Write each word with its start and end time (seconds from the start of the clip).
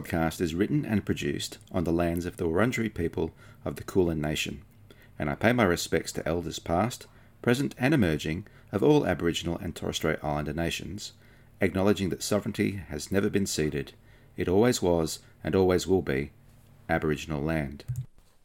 Podcast 0.00 0.40
is 0.40 0.54
written 0.54 0.86
and 0.86 1.04
produced 1.04 1.58
on 1.72 1.84
the 1.84 1.92
lands 1.92 2.24
of 2.24 2.38
the 2.38 2.44
Wurundjeri 2.44 2.94
people 2.94 3.32
of 3.66 3.76
the 3.76 3.84
Kulin 3.84 4.18
Nation, 4.20 4.62
and 5.18 5.28
I 5.28 5.34
pay 5.34 5.52
my 5.52 5.64
respects 5.64 6.10
to 6.12 6.26
elders 6.26 6.58
past, 6.58 7.06
present, 7.42 7.74
and 7.78 7.92
emerging 7.92 8.46
of 8.72 8.82
all 8.82 9.06
Aboriginal 9.06 9.58
and 9.58 9.76
Torres 9.76 9.96
Strait 9.96 10.18
Islander 10.22 10.54
nations, 10.54 11.12
acknowledging 11.60 12.08
that 12.08 12.22
sovereignty 12.22 12.82
has 12.88 13.12
never 13.12 13.28
been 13.28 13.44
ceded, 13.44 13.92
it 14.38 14.48
always 14.48 14.80
was 14.80 15.18
and 15.44 15.54
always 15.54 15.86
will 15.86 16.02
be 16.02 16.30
Aboriginal 16.88 17.42
land. 17.42 17.84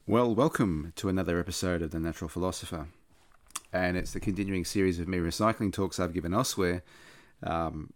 Well, 0.05 0.35
welcome 0.35 0.91
to 0.97 1.07
another 1.07 1.39
episode 1.39 1.81
of 1.81 1.91
The 1.91 2.01
Natural 2.01 2.27
Philosopher, 2.27 2.87
and 3.71 3.95
it's 3.95 4.11
the 4.11 4.19
continuing 4.19 4.65
series 4.65 4.99
of 4.99 5.07
me 5.07 5.19
recycling 5.19 5.71
talks 5.71 6.01
I've 6.01 6.13
given 6.13 6.33
elsewhere 6.33 6.83
um, 7.43 7.93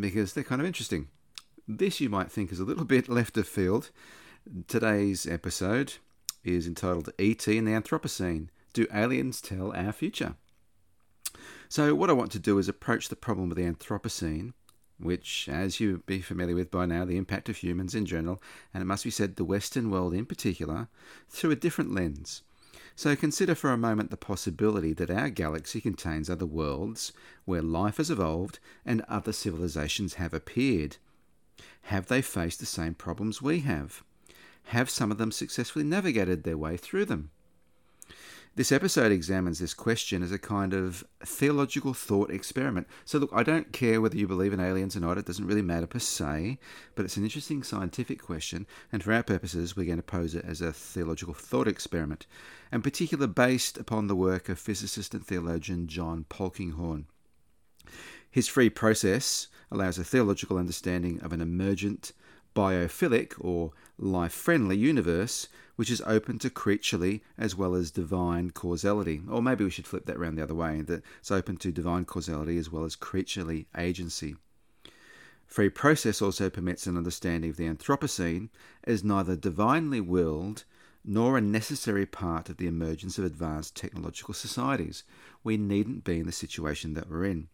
because 0.00 0.32
they're 0.32 0.42
kind 0.42 0.62
of 0.62 0.66
interesting. 0.66 1.08
This 1.70 2.00
you 2.00 2.08
might 2.08 2.32
think 2.32 2.50
is 2.50 2.60
a 2.60 2.64
little 2.64 2.84
bit 2.86 3.10
left 3.10 3.36
of 3.36 3.46
field. 3.46 3.90
Today's 4.68 5.26
episode 5.26 5.94
is 6.42 6.66
entitled 6.66 7.10
E.T. 7.18 7.58
and 7.58 7.68
the 7.68 7.72
Anthropocene 7.72 8.48
Do 8.72 8.86
Aliens 8.90 9.42
Tell 9.42 9.76
Our 9.76 9.92
Future? 9.92 10.36
So, 11.68 11.94
what 11.94 12.08
I 12.08 12.14
want 12.14 12.32
to 12.32 12.38
do 12.38 12.56
is 12.56 12.70
approach 12.70 13.10
the 13.10 13.16
problem 13.16 13.50
of 13.50 13.58
the 13.58 13.70
Anthropocene, 13.70 14.54
which, 14.98 15.46
as 15.52 15.78
you 15.78 16.02
be 16.06 16.22
familiar 16.22 16.54
with 16.54 16.70
by 16.70 16.86
now, 16.86 17.04
the 17.04 17.18
impact 17.18 17.50
of 17.50 17.58
humans 17.58 17.94
in 17.94 18.06
general, 18.06 18.42
and 18.72 18.80
it 18.80 18.86
must 18.86 19.04
be 19.04 19.10
said 19.10 19.36
the 19.36 19.44
Western 19.44 19.90
world 19.90 20.14
in 20.14 20.24
particular, 20.24 20.88
through 21.28 21.50
a 21.50 21.56
different 21.56 21.94
lens. 21.94 22.40
So 22.96 23.14
consider 23.14 23.54
for 23.54 23.70
a 23.70 23.76
moment 23.76 24.10
the 24.10 24.16
possibility 24.16 24.94
that 24.94 25.10
our 25.10 25.28
galaxy 25.28 25.82
contains 25.82 26.30
other 26.30 26.46
worlds 26.46 27.12
where 27.44 27.60
life 27.60 27.98
has 27.98 28.10
evolved 28.10 28.58
and 28.86 29.02
other 29.02 29.34
civilizations 29.34 30.14
have 30.14 30.32
appeared. 30.32 30.96
Have 31.82 32.06
they 32.06 32.22
faced 32.22 32.60
the 32.60 32.66
same 32.66 32.94
problems 32.94 33.40
we 33.40 33.60
have? 33.60 34.02
Have 34.64 34.90
some 34.90 35.10
of 35.10 35.18
them 35.18 35.32
successfully 35.32 35.84
navigated 35.84 36.44
their 36.44 36.58
way 36.58 36.76
through 36.76 37.06
them? 37.06 37.30
This 38.58 38.72
episode 38.72 39.12
examines 39.12 39.60
this 39.60 39.72
question 39.72 40.20
as 40.20 40.32
a 40.32 40.38
kind 40.38 40.74
of 40.74 41.04
theological 41.24 41.94
thought 41.94 42.28
experiment. 42.28 42.88
So, 43.04 43.18
look, 43.18 43.30
I 43.32 43.44
don't 43.44 43.72
care 43.72 44.00
whether 44.00 44.16
you 44.16 44.26
believe 44.26 44.52
in 44.52 44.58
aliens 44.58 44.96
or 44.96 45.00
not, 45.00 45.16
it 45.16 45.26
doesn't 45.26 45.46
really 45.46 45.62
matter 45.62 45.86
per 45.86 46.00
se, 46.00 46.58
but 46.96 47.04
it's 47.04 47.16
an 47.16 47.22
interesting 47.22 47.62
scientific 47.62 48.20
question, 48.20 48.66
and 48.90 49.00
for 49.00 49.12
our 49.12 49.22
purposes, 49.22 49.76
we're 49.76 49.86
going 49.86 49.98
to 49.98 50.02
pose 50.02 50.34
it 50.34 50.44
as 50.44 50.60
a 50.60 50.72
theological 50.72 51.34
thought 51.34 51.68
experiment, 51.68 52.26
and 52.72 52.82
particular 52.82 53.28
based 53.28 53.78
upon 53.78 54.08
the 54.08 54.16
work 54.16 54.48
of 54.48 54.58
physicist 54.58 55.14
and 55.14 55.24
theologian 55.24 55.86
John 55.86 56.24
Polkinghorne. 56.28 57.04
His 58.28 58.48
free 58.48 58.70
process 58.70 59.46
allows 59.70 59.98
a 59.98 60.04
theological 60.04 60.58
understanding 60.58 61.20
of 61.20 61.32
an 61.32 61.40
emergent, 61.40 62.12
biophilic, 62.54 63.34
or 63.38 63.72
life 63.98 64.32
friendly 64.32 64.76
universe 64.76 65.48
which 65.78 65.92
is 65.92 66.02
open 66.06 66.40
to 66.40 66.50
creaturely 66.50 67.22
as 67.38 67.54
well 67.54 67.76
as 67.76 67.92
divine 67.92 68.50
causality. 68.50 69.22
Or 69.30 69.40
maybe 69.40 69.62
we 69.62 69.70
should 69.70 69.86
flip 69.86 70.06
that 70.06 70.16
around 70.16 70.34
the 70.34 70.42
other 70.42 70.54
way 70.54 70.80
that 70.80 71.04
it's 71.20 71.30
open 71.30 71.56
to 71.58 71.70
divine 71.70 72.04
causality 72.04 72.58
as 72.58 72.68
well 72.68 72.84
as 72.84 72.96
creaturely 72.96 73.68
agency. 73.78 74.34
Free 75.46 75.68
process 75.68 76.20
also 76.20 76.50
permits 76.50 76.88
an 76.88 76.96
understanding 76.96 77.50
of 77.50 77.56
the 77.56 77.68
Anthropocene 77.68 78.48
as 78.82 79.04
neither 79.04 79.36
divinely 79.36 80.00
willed 80.00 80.64
nor 81.04 81.38
a 81.38 81.40
necessary 81.40 82.06
part 82.06 82.48
of 82.48 82.56
the 82.56 82.66
emergence 82.66 83.16
of 83.16 83.24
advanced 83.24 83.76
technological 83.76 84.34
societies. 84.34 85.04
We 85.44 85.56
needn't 85.56 86.02
be 86.02 86.18
in 86.18 86.26
the 86.26 86.32
situation 86.32 86.94
that 86.94 87.08
we're 87.08 87.24
in. 87.24 87.46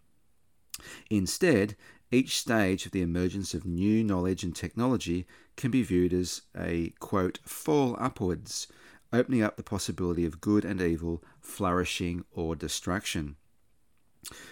Instead, 1.10 1.76
each 2.14 2.38
stage 2.38 2.86
of 2.86 2.92
the 2.92 3.02
emergence 3.02 3.54
of 3.54 3.66
new 3.66 4.04
knowledge 4.04 4.44
and 4.44 4.54
technology 4.54 5.26
can 5.56 5.70
be 5.70 5.82
viewed 5.82 6.12
as 6.12 6.42
a 6.56 6.90
quote 7.00 7.40
fall 7.44 7.96
upwards, 7.98 8.68
opening 9.12 9.42
up 9.42 9.56
the 9.56 9.62
possibility 9.62 10.24
of 10.24 10.40
good 10.40 10.64
and 10.64 10.80
evil, 10.80 11.22
flourishing 11.40 12.24
or 12.30 12.54
destruction. 12.54 13.36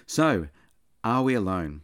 So, 0.07 0.49
are 1.05 1.23
we 1.23 1.35
alone? 1.35 1.83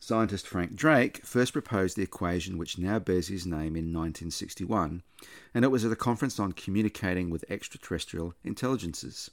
Scientist 0.00 0.46
Frank 0.46 0.76
Drake 0.76 1.24
first 1.24 1.52
proposed 1.52 1.96
the 1.96 2.02
equation 2.02 2.58
which 2.58 2.78
now 2.78 2.98
bears 2.98 3.28
his 3.28 3.46
name 3.46 3.74
in 3.74 3.92
1961, 3.92 5.02
and 5.54 5.64
it 5.64 5.68
was 5.68 5.84
at 5.84 5.90
a 5.90 5.96
conference 5.96 6.38
on 6.38 6.52
communicating 6.52 7.30
with 7.30 7.44
extraterrestrial 7.48 8.34
intelligences. 8.44 9.30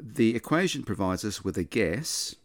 The 0.00 0.34
equation 0.34 0.82
provides 0.82 1.24
us 1.24 1.44
with 1.44 1.58
a 1.58 1.64
guess, 1.64 2.36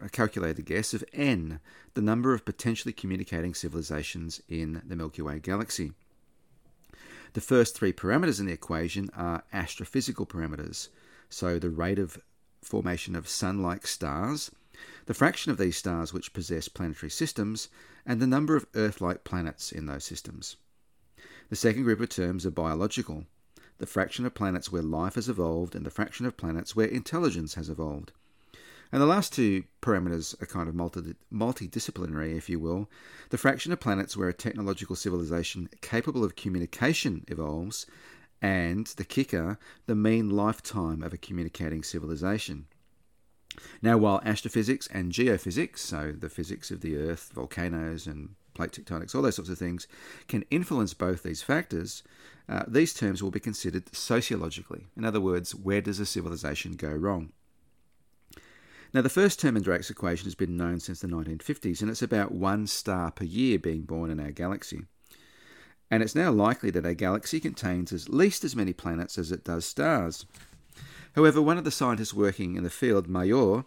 a 0.00 0.08
calculated 0.08 0.64
guess, 0.64 0.94
of 0.94 1.04
n, 1.12 1.60
the 1.94 2.02
number 2.02 2.34
of 2.34 2.44
potentially 2.44 2.92
communicating 2.92 3.54
civilizations 3.54 4.40
in 4.48 4.82
the 4.86 4.96
Milky 4.96 5.22
Way 5.22 5.38
galaxy. 5.38 5.92
The 7.32 7.40
first 7.40 7.76
three 7.76 7.92
parameters 7.92 8.40
in 8.40 8.46
the 8.46 8.52
equation 8.52 9.10
are 9.16 9.44
astrophysical 9.54 10.28
parameters, 10.28 10.88
so 11.28 11.58
the 11.58 11.70
rate 11.70 11.98
of 11.98 12.20
formation 12.62 13.14
of 13.14 13.28
sun 13.28 13.62
like 13.62 13.86
stars, 13.86 14.50
the 15.06 15.14
fraction 15.14 15.52
of 15.52 15.58
these 15.58 15.76
stars 15.76 16.12
which 16.12 16.32
possess 16.32 16.68
planetary 16.68 17.10
systems, 17.10 17.68
and 18.04 18.20
the 18.20 18.26
number 18.26 18.56
of 18.56 18.66
Earth 18.74 19.00
like 19.00 19.24
planets 19.24 19.72
in 19.72 19.86
those 19.86 20.04
systems. 20.04 20.56
The 21.48 21.56
second 21.56 21.84
group 21.84 22.00
of 22.00 22.08
terms 22.08 22.44
are 22.46 22.50
biological, 22.50 23.26
the 23.78 23.86
fraction 23.86 24.26
of 24.26 24.34
planets 24.34 24.70
where 24.70 24.82
life 24.82 25.14
has 25.14 25.28
evolved 25.28 25.74
and 25.74 25.86
the 25.86 25.90
fraction 25.90 26.26
of 26.26 26.36
planets 26.36 26.76
where 26.76 26.86
intelligence 26.86 27.54
has 27.54 27.68
evolved. 27.68 28.12
And 28.92 29.00
the 29.00 29.06
last 29.06 29.32
two 29.32 29.64
parameters 29.82 30.40
are 30.42 30.46
kind 30.46 30.68
of 30.68 30.74
multi- 30.74 31.14
multidisciplinary, 31.32 32.36
if 32.36 32.48
you 32.48 32.58
will. 32.58 32.90
The 33.30 33.38
fraction 33.38 33.72
of 33.72 33.80
planets 33.80 34.16
where 34.16 34.28
a 34.28 34.34
technological 34.34 34.96
civilization 34.96 35.68
capable 35.80 36.24
of 36.24 36.34
communication 36.34 37.24
evolves, 37.28 37.86
and 38.42 38.86
the 38.86 39.04
kicker, 39.04 39.58
the 39.86 39.94
mean 39.94 40.30
lifetime 40.30 41.02
of 41.02 41.12
a 41.12 41.18
communicating 41.18 41.82
civilization. 41.82 42.66
Now, 43.82 43.98
while 43.98 44.22
astrophysics 44.24 44.86
and 44.88 45.12
geophysics, 45.12 45.78
so 45.78 46.12
the 46.12 46.28
physics 46.28 46.70
of 46.70 46.80
the 46.80 46.96
Earth, 46.96 47.30
volcanoes, 47.34 48.06
and 48.06 48.30
plate 48.54 48.72
tectonics, 48.72 49.14
all 49.14 49.22
those 49.22 49.36
sorts 49.36 49.50
of 49.50 49.58
things, 49.58 49.86
can 50.28 50.44
influence 50.50 50.94
both 50.94 51.22
these 51.22 51.42
factors, 51.42 52.02
uh, 52.48 52.64
these 52.66 52.94
terms 52.94 53.22
will 53.22 53.30
be 53.30 53.40
considered 53.40 53.94
sociologically. 53.94 54.86
In 54.96 55.04
other 55.04 55.20
words, 55.20 55.54
where 55.54 55.80
does 55.80 56.00
a 56.00 56.06
civilization 56.06 56.72
go 56.72 56.90
wrong? 56.90 57.32
Now, 58.92 59.02
the 59.02 59.08
first 59.08 59.38
term 59.38 59.56
in 59.56 59.62
Drake's 59.62 59.90
equation 59.90 60.24
has 60.24 60.34
been 60.34 60.56
known 60.56 60.80
since 60.80 61.00
the 61.00 61.06
1950s, 61.06 61.80
and 61.80 61.90
it's 61.90 62.02
about 62.02 62.32
one 62.32 62.66
star 62.66 63.12
per 63.12 63.24
year 63.24 63.58
being 63.58 63.82
born 63.82 64.10
in 64.10 64.18
our 64.18 64.32
galaxy. 64.32 64.82
And 65.90 66.02
it's 66.02 66.14
now 66.14 66.32
likely 66.32 66.70
that 66.70 66.86
our 66.86 66.94
galaxy 66.94 67.38
contains 67.38 67.92
at 67.92 68.12
least 68.12 68.44
as 68.44 68.56
many 68.56 68.72
planets 68.72 69.16
as 69.18 69.30
it 69.30 69.44
does 69.44 69.64
stars. 69.64 70.26
However, 71.14 71.40
one 71.40 71.58
of 71.58 71.64
the 71.64 71.70
scientists 71.70 72.14
working 72.14 72.56
in 72.56 72.64
the 72.64 72.70
field, 72.70 73.08
Mayor, 73.08 73.64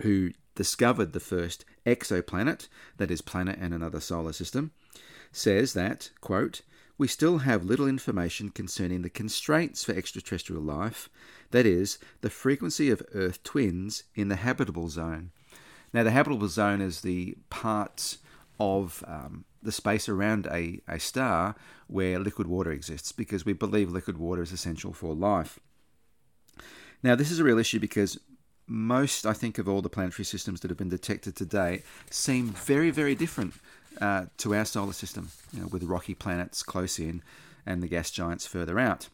who 0.00 0.32
discovered 0.54 1.12
the 1.12 1.20
first 1.20 1.64
exoplanet, 1.86 2.68
that 2.96 3.10
is, 3.10 3.20
planet 3.20 3.58
in 3.58 3.72
another 3.72 4.00
solar 4.00 4.32
system, 4.32 4.72
says 5.32 5.72
that, 5.74 6.10
quote, 6.20 6.62
we 6.98 7.06
still 7.06 7.38
have 7.38 7.64
little 7.64 7.86
information 7.86 8.50
concerning 8.50 9.02
the 9.02 9.10
constraints 9.10 9.84
for 9.84 9.92
extraterrestrial 9.92 10.62
life, 10.62 11.10
that 11.50 11.66
is, 11.66 11.98
the 12.20 12.30
frequency 12.30 12.90
of 12.90 13.02
Earth 13.14 13.42
twins 13.42 14.04
in 14.14 14.28
the 14.28 14.36
habitable 14.36 14.88
zone. 14.88 15.30
Now, 15.92 16.02
the 16.02 16.10
habitable 16.10 16.48
zone 16.48 16.80
is 16.80 17.00
the 17.00 17.36
parts 17.50 18.18
of 18.58 19.04
um, 19.06 19.44
the 19.62 19.72
space 19.72 20.08
around 20.08 20.46
a, 20.46 20.80
a 20.88 20.98
star 20.98 21.54
where 21.86 22.18
liquid 22.18 22.46
water 22.46 22.70
exists, 22.70 23.12
because 23.12 23.44
we 23.44 23.52
believe 23.52 23.90
liquid 23.90 24.18
water 24.18 24.42
is 24.42 24.52
essential 24.52 24.92
for 24.92 25.14
life. 25.14 25.58
Now, 27.02 27.14
this 27.14 27.30
is 27.30 27.38
a 27.38 27.44
real 27.44 27.58
issue 27.58 27.78
because 27.78 28.18
most, 28.66 29.26
I 29.26 29.32
think, 29.32 29.58
of 29.58 29.68
all 29.68 29.82
the 29.82 29.88
planetary 29.88 30.24
systems 30.24 30.60
that 30.60 30.70
have 30.70 30.78
been 30.78 30.88
detected 30.88 31.36
to 31.36 31.44
date 31.44 31.84
seem 32.10 32.48
very, 32.48 32.90
very 32.90 33.14
different 33.14 33.54
uh, 34.00 34.26
to 34.38 34.54
our 34.54 34.64
solar 34.64 34.92
system, 34.92 35.30
you 35.52 35.60
know, 35.60 35.68
with 35.68 35.84
rocky 35.84 36.14
planets 36.14 36.62
close 36.62 36.98
in 36.98 37.22
and 37.64 37.82
the 37.82 37.88
gas 37.88 38.10
giants 38.10 38.46
further 38.46 38.78
out. 38.78 39.08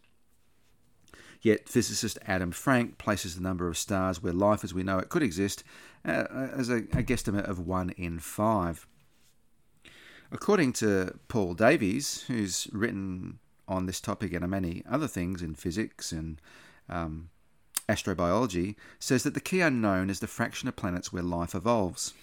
Yet 1.43 1.69
physicist 1.69 2.19
Adam 2.27 2.53
Frank 2.53 2.99
places 2.99 3.35
the 3.35 3.43
number 3.43 3.69
of 3.69 3.77
stars 3.77 4.23
where 4.23 4.33
life 4.33 4.63
as 4.63 4.73
we 4.73 4.85
know 4.85 4.99
it 4.99 5.09
could 5.09 5.25
exist 5.25 5.65
uh, 6.05 6.25
as 6.31 6.71
a, 6.71 6.77
a 6.77 7.03
guesstimate 7.03 7.49
of 7.49 7.59
1 7.59 7.91
in 7.91 8.21
5. 8.21 8.87
According 10.31 10.73
to 10.75 11.19
Paul 11.29 11.55
Davies, 11.55 12.25
who's 12.29 12.69
written 12.73 13.41
on 13.69 13.87
this 13.87 14.01
topic 14.01 14.33
and 14.33 14.49
many 14.49 14.85
other 14.89 15.09
things 15.09 15.43
in 15.43 15.55
physics 15.55 16.13
and 16.13 16.41
um, 16.89 17.29
astrobiology, 17.89 18.77
says 18.99 19.25
that 19.25 19.35
the 19.35 19.41
key 19.41 19.61
unknown 19.61 20.11
is 20.11 20.21
the 20.21 20.27
fraction 20.27 20.69
of 20.69 20.77
planets 20.77 21.13
where 21.13 21.23
life 21.23 21.55
evolves. 21.55 22.15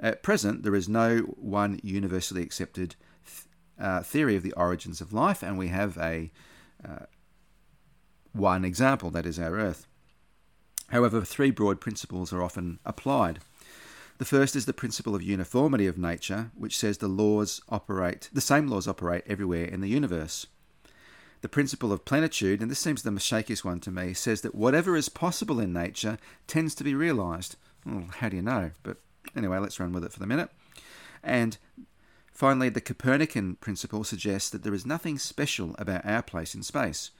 At 0.00 0.22
present, 0.22 0.62
there 0.62 0.76
is 0.76 0.88
no 0.88 1.18
one 1.18 1.80
universally 1.82 2.42
accepted 2.42 2.94
th- 3.26 3.46
uh, 3.80 4.02
theory 4.02 4.36
of 4.36 4.44
the 4.44 4.52
origins 4.52 5.00
of 5.00 5.12
life, 5.12 5.42
and 5.42 5.58
we 5.58 5.68
have 5.68 5.98
a 5.98 6.30
uh, 6.86 7.06
one 8.32 8.64
example, 8.64 9.10
that 9.10 9.26
is 9.26 9.38
our 9.38 9.54
Earth. 9.54 9.86
However, 10.88 11.22
three 11.22 11.50
broad 11.50 11.80
principles 11.80 12.32
are 12.32 12.42
often 12.42 12.78
applied. 12.84 13.40
The 14.18 14.24
first 14.24 14.56
is 14.56 14.66
the 14.66 14.72
principle 14.72 15.14
of 15.14 15.22
uniformity 15.22 15.86
of 15.86 15.96
nature, 15.96 16.50
which 16.56 16.76
says 16.76 16.98
the 16.98 17.08
laws 17.08 17.60
operate, 17.68 18.28
the 18.32 18.40
same 18.40 18.66
laws 18.66 18.88
operate 18.88 19.22
everywhere 19.26 19.64
in 19.64 19.80
the 19.80 19.88
universe. 19.88 20.46
The 21.40 21.48
principle 21.48 21.92
of 21.92 22.04
plenitude, 22.04 22.60
and 22.60 22.68
this 22.68 22.80
seems 22.80 23.02
the 23.02 23.10
shakiest 23.12 23.64
one 23.64 23.78
to 23.80 23.92
me, 23.92 24.12
says 24.14 24.40
that 24.40 24.56
whatever 24.56 24.96
is 24.96 25.08
possible 25.08 25.60
in 25.60 25.72
nature 25.72 26.18
tends 26.48 26.74
to 26.74 26.84
be 26.84 26.96
realized. 26.96 27.54
Well, 27.86 28.06
how 28.18 28.28
do 28.28 28.36
you 28.36 28.42
know? 28.42 28.72
But 28.82 28.96
anyway, 29.36 29.58
let's 29.58 29.78
run 29.78 29.92
with 29.92 30.02
it 30.02 30.12
for 30.12 30.18
the 30.18 30.26
minute. 30.26 30.50
And 31.22 31.56
finally, 32.32 32.70
the 32.70 32.80
Copernican 32.80 33.54
principle 33.56 34.02
suggests 34.02 34.50
that 34.50 34.64
there 34.64 34.74
is 34.74 34.84
nothing 34.84 35.16
special 35.16 35.76
about 35.78 36.04
our 36.04 36.22
place 36.22 36.56
in 36.56 36.64
space. 36.64 37.12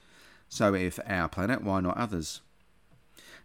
So, 0.49 0.73
if 0.73 0.99
our 1.05 1.29
planet, 1.29 1.63
why 1.63 1.79
not 1.79 1.97
others? 1.97 2.41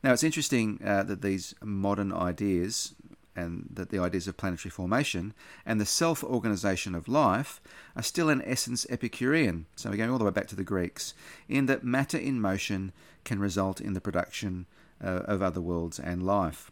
Now, 0.03 0.13
it's 0.13 0.25
interesting 0.25 0.81
uh, 0.85 1.03
that 1.05 1.23
these 1.23 1.55
modern 1.63 2.13
ideas 2.13 2.95
and 3.37 3.69
that 3.73 3.91
the 3.91 3.99
ideas 3.99 4.29
of 4.29 4.37
planetary 4.37 4.71
formation 4.71 5.35
and 5.67 5.81
the 5.81 5.87
self 5.87 6.23
organization 6.23 6.95
of 6.95 7.09
life 7.09 7.61
are 7.97 8.03
still 8.03 8.29
in 8.29 8.43
essence 8.43 8.87
Epicurean. 8.89 9.67
So 9.77 9.91
we're 9.91 9.97
going 9.97 10.11
all 10.11 10.19
the 10.19 10.25
way 10.25 10.31
back 10.31 10.47
to 10.49 10.57
the 10.57 10.65
Greeks, 10.65 11.15
in 11.49 11.67
that 11.67 11.85
matter 11.85 12.19
in 12.19 12.41
motion 12.41 12.93
can 13.25 13.39
result 13.39 13.81
in 13.81 13.95
the 13.95 14.01
production 14.01 14.67
uh, 15.03 15.23
of 15.27 15.43
other 15.43 15.61
worlds 15.61 15.99
and 15.99 16.25
life. 16.25 16.71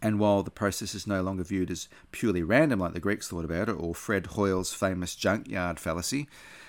And 0.00 0.18
while 0.18 0.42
the 0.42 0.50
process 0.50 0.94
is 0.94 1.06
no 1.06 1.22
longer 1.22 1.44
viewed 1.44 1.70
as 1.70 1.88
purely 2.10 2.42
random 2.42 2.80
like 2.80 2.92
the 2.92 3.00
Greeks 3.00 3.28
thought 3.28 3.44
about 3.44 3.68
it, 3.68 3.72
or 3.72 3.94
Fred 3.94 4.26
Hoyle's 4.26 4.72
famous 4.72 5.14
junkyard 5.14 5.78
fallacy 5.78 6.28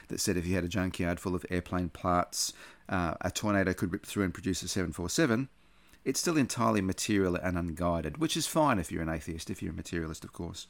that 0.10 0.20
said 0.20 0.38
if 0.38 0.46
you 0.46 0.56
had 0.56 0.64
a 0.64 0.70
junkyard 0.70 1.20
full 1.20 1.36
of 1.36 1.46
airplane 1.50 1.90
parts, 1.90 2.54
uh, 2.90 3.16
a 3.22 3.32
tornado 3.32 3.74
could 3.74 3.92
rip 3.92 4.06
through 4.06 4.24
and 4.24 4.34
produce 4.34 4.62
a 4.64 4.68
747 4.68 5.50
it's 6.06 6.20
still 6.20 6.38
entirely 6.38 6.82
material 6.82 7.36
and 7.36 7.58
unguided, 7.58 8.18
which 8.18 8.36
is 8.36 8.48
fine 8.48 8.80
if 8.80 8.92
you're 8.92 9.02
an 9.02 9.10
atheist, 9.10 9.50
if 9.50 9.62
you're 9.62 9.72
a 9.72 9.76
materialist, 9.76 10.24
of 10.24 10.34
course. 10.34 10.68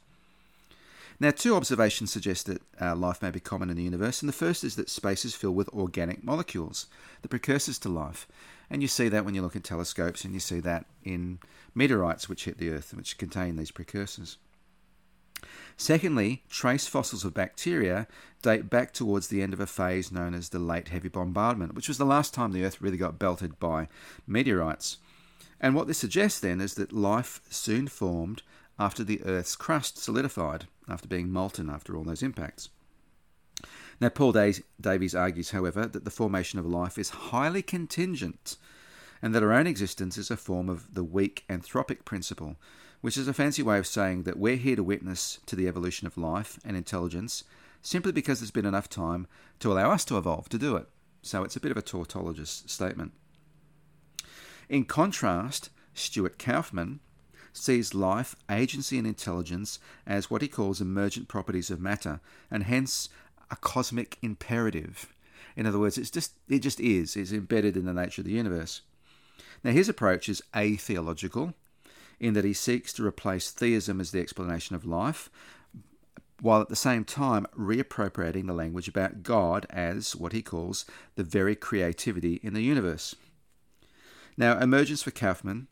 Now, 1.20 1.30
two 1.30 1.54
observations 1.54 2.12
suggest 2.12 2.46
that 2.46 2.62
uh, 2.80 2.96
life 2.96 3.22
may 3.22 3.30
be 3.30 3.40
common 3.40 3.70
in 3.70 3.76
the 3.76 3.82
universe, 3.82 4.20
and 4.20 4.28
the 4.28 4.32
first 4.32 4.64
is 4.64 4.76
that 4.76 4.90
space 4.90 5.24
is 5.24 5.34
filled 5.34 5.56
with 5.56 5.68
organic 5.68 6.24
molecules, 6.24 6.86
the 7.22 7.28
precursors 7.28 7.78
to 7.80 7.88
life. 7.88 8.26
And 8.68 8.82
you 8.82 8.88
see 8.88 9.08
that 9.08 9.24
when 9.24 9.34
you 9.34 9.42
look 9.42 9.54
at 9.54 9.64
telescopes, 9.64 10.24
and 10.24 10.34
you 10.34 10.40
see 10.40 10.60
that 10.60 10.86
in 11.04 11.38
meteorites 11.74 12.28
which 12.28 12.44
hit 12.44 12.58
the 12.58 12.70
Earth, 12.70 12.94
which 12.94 13.18
contain 13.18 13.56
these 13.56 13.70
precursors. 13.70 14.38
Secondly, 15.76 16.42
trace 16.48 16.86
fossils 16.86 17.24
of 17.24 17.34
bacteria 17.34 18.06
date 18.42 18.70
back 18.70 18.92
towards 18.92 19.28
the 19.28 19.42
end 19.42 19.52
of 19.52 19.60
a 19.60 19.66
phase 19.66 20.12
known 20.12 20.34
as 20.34 20.50
the 20.50 20.58
late 20.58 20.88
heavy 20.88 21.08
bombardment, 21.08 21.74
which 21.74 21.88
was 21.88 21.98
the 21.98 22.04
last 22.04 22.34
time 22.34 22.52
the 22.52 22.64
Earth 22.64 22.80
really 22.80 22.96
got 22.96 23.18
belted 23.18 23.58
by 23.58 23.88
meteorites. 24.26 24.98
And 25.60 25.74
what 25.74 25.86
this 25.86 25.98
suggests 25.98 26.40
then 26.40 26.60
is 26.60 26.74
that 26.74 26.92
life 26.92 27.40
soon 27.48 27.88
formed 27.88 28.42
after 28.78 29.02
the 29.02 29.22
Earth's 29.22 29.56
crust 29.56 29.98
solidified, 29.98 30.66
after 30.88 31.08
being 31.08 31.32
molten 31.32 31.70
after 31.70 31.96
all 31.96 32.04
those 32.04 32.22
impacts. 32.22 32.68
Now, 34.00 34.08
Paul 34.08 34.32
Davies 34.32 35.14
argues, 35.14 35.50
however, 35.50 35.86
that 35.86 36.04
the 36.04 36.10
formation 36.10 36.58
of 36.58 36.66
life 36.66 36.98
is 36.98 37.10
highly 37.10 37.62
contingent 37.62 38.56
and 39.22 39.34
that 39.34 39.42
our 39.42 39.52
own 39.52 39.66
existence 39.66 40.18
is 40.18 40.30
a 40.30 40.36
form 40.36 40.68
of 40.68 40.94
the 40.94 41.04
weak 41.04 41.44
anthropic 41.48 42.04
principle, 42.04 42.56
which 43.04 43.18
is 43.18 43.28
a 43.28 43.34
fancy 43.34 43.62
way 43.62 43.76
of 43.76 43.86
saying 43.86 44.22
that 44.22 44.38
we're 44.38 44.56
here 44.56 44.76
to 44.76 44.82
witness 44.82 45.38
to 45.44 45.54
the 45.54 45.68
evolution 45.68 46.06
of 46.06 46.16
life 46.16 46.58
and 46.64 46.74
intelligence 46.74 47.44
simply 47.82 48.10
because 48.10 48.40
there's 48.40 48.50
been 48.50 48.64
enough 48.64 48.88
time 48.88 49.26
to 49.60 49.70
allow 49.70 49.90
us 49.90 50.06
to 50.06 50.16
evolve 50.16 50.48
to 50.48 50.56
do 50.56 50.74
it. 50.74 50.88
So 51.20 51.44
it's 51.44 51.54
a 51.54 51.60
bit 51.60 51.70
of 51.70 51.76
a 51.76 51.82
tautologist 51.82 52.70
statement. 52.70 53.12
In 54.70 54.86
contrast, 54.86 55.68
Stuart 55.92 56.38
Kauffman 56.38 57.00
sees 57.52 57.92
life, 57.92 58.36
agency, 58.50 58.96
and 58.96 59.06
intelligence 59.06 59.78
as 60.06 60.30
what 60.30 60.40
he 60.40 60.48
calls 60.48 60.80
emergent 60.80 61.28
properties 61.28 61.70
of 61.70 61.82
matter, 61.82 62.20
and 62.50 62.62
hence 62.62 63.10
a 63.50 63.56
cosmic 63.56 64.16
imperative. 64.22 65.12
In 65.56 65.66
other 65.66 65.78
words, 65.78 65.98
it's 65.98 66.10
just 66.10 66.32
it 66.48 66.60
just 66.60 66.80
is. 66.80 67.16
It's 67.16 67.32
embedded 67.32 67.76
in 67.76 67.84
the 67.84 67.92
nature 67.92 68.22
of 68.22 68.26
the 68.26 68.32
universe. 68.32 68.80
Now 69.62 69.72
his 69.72 69.90
approach 69.90 70.30
is 70.30 70.42
atheological, 70.54 71.52
in 72.24 72.32
that 72.32 72.44
he 72.44 72.54
seeks 72.54 72.92
to 72.94 73.06
replace 73.06 73.50
theism 73.50 74.00
as 74.00 74.10
the 74.10 74.20
explanation 74.20 74.74
of 74.74 74.86
life, 74.86 75.28
while 76.40 76.62
at 76.62 76.70
the 76.70 76.76
same 76.76 77.04
time 77.04 77.46
reappropriating 77.54 78.46
the 78.46 78.54
language 78.54 78.88
about 78.88 79.22
God 79.22 79.66
as 79.68 80.16
what 80.16 80.32
he 80.32 80.40
calls 80.40 80.86
the 81.16 81.22
very 81.22 81.54
creativity 81.54 82.40
in 82.42 82.54
the 82.54 82.62
universe. 82.62 83.14
Now, 84.38 84.58
emergence 84.58 85.02
for 85.02 85.10
Kauffman 85.10 85.68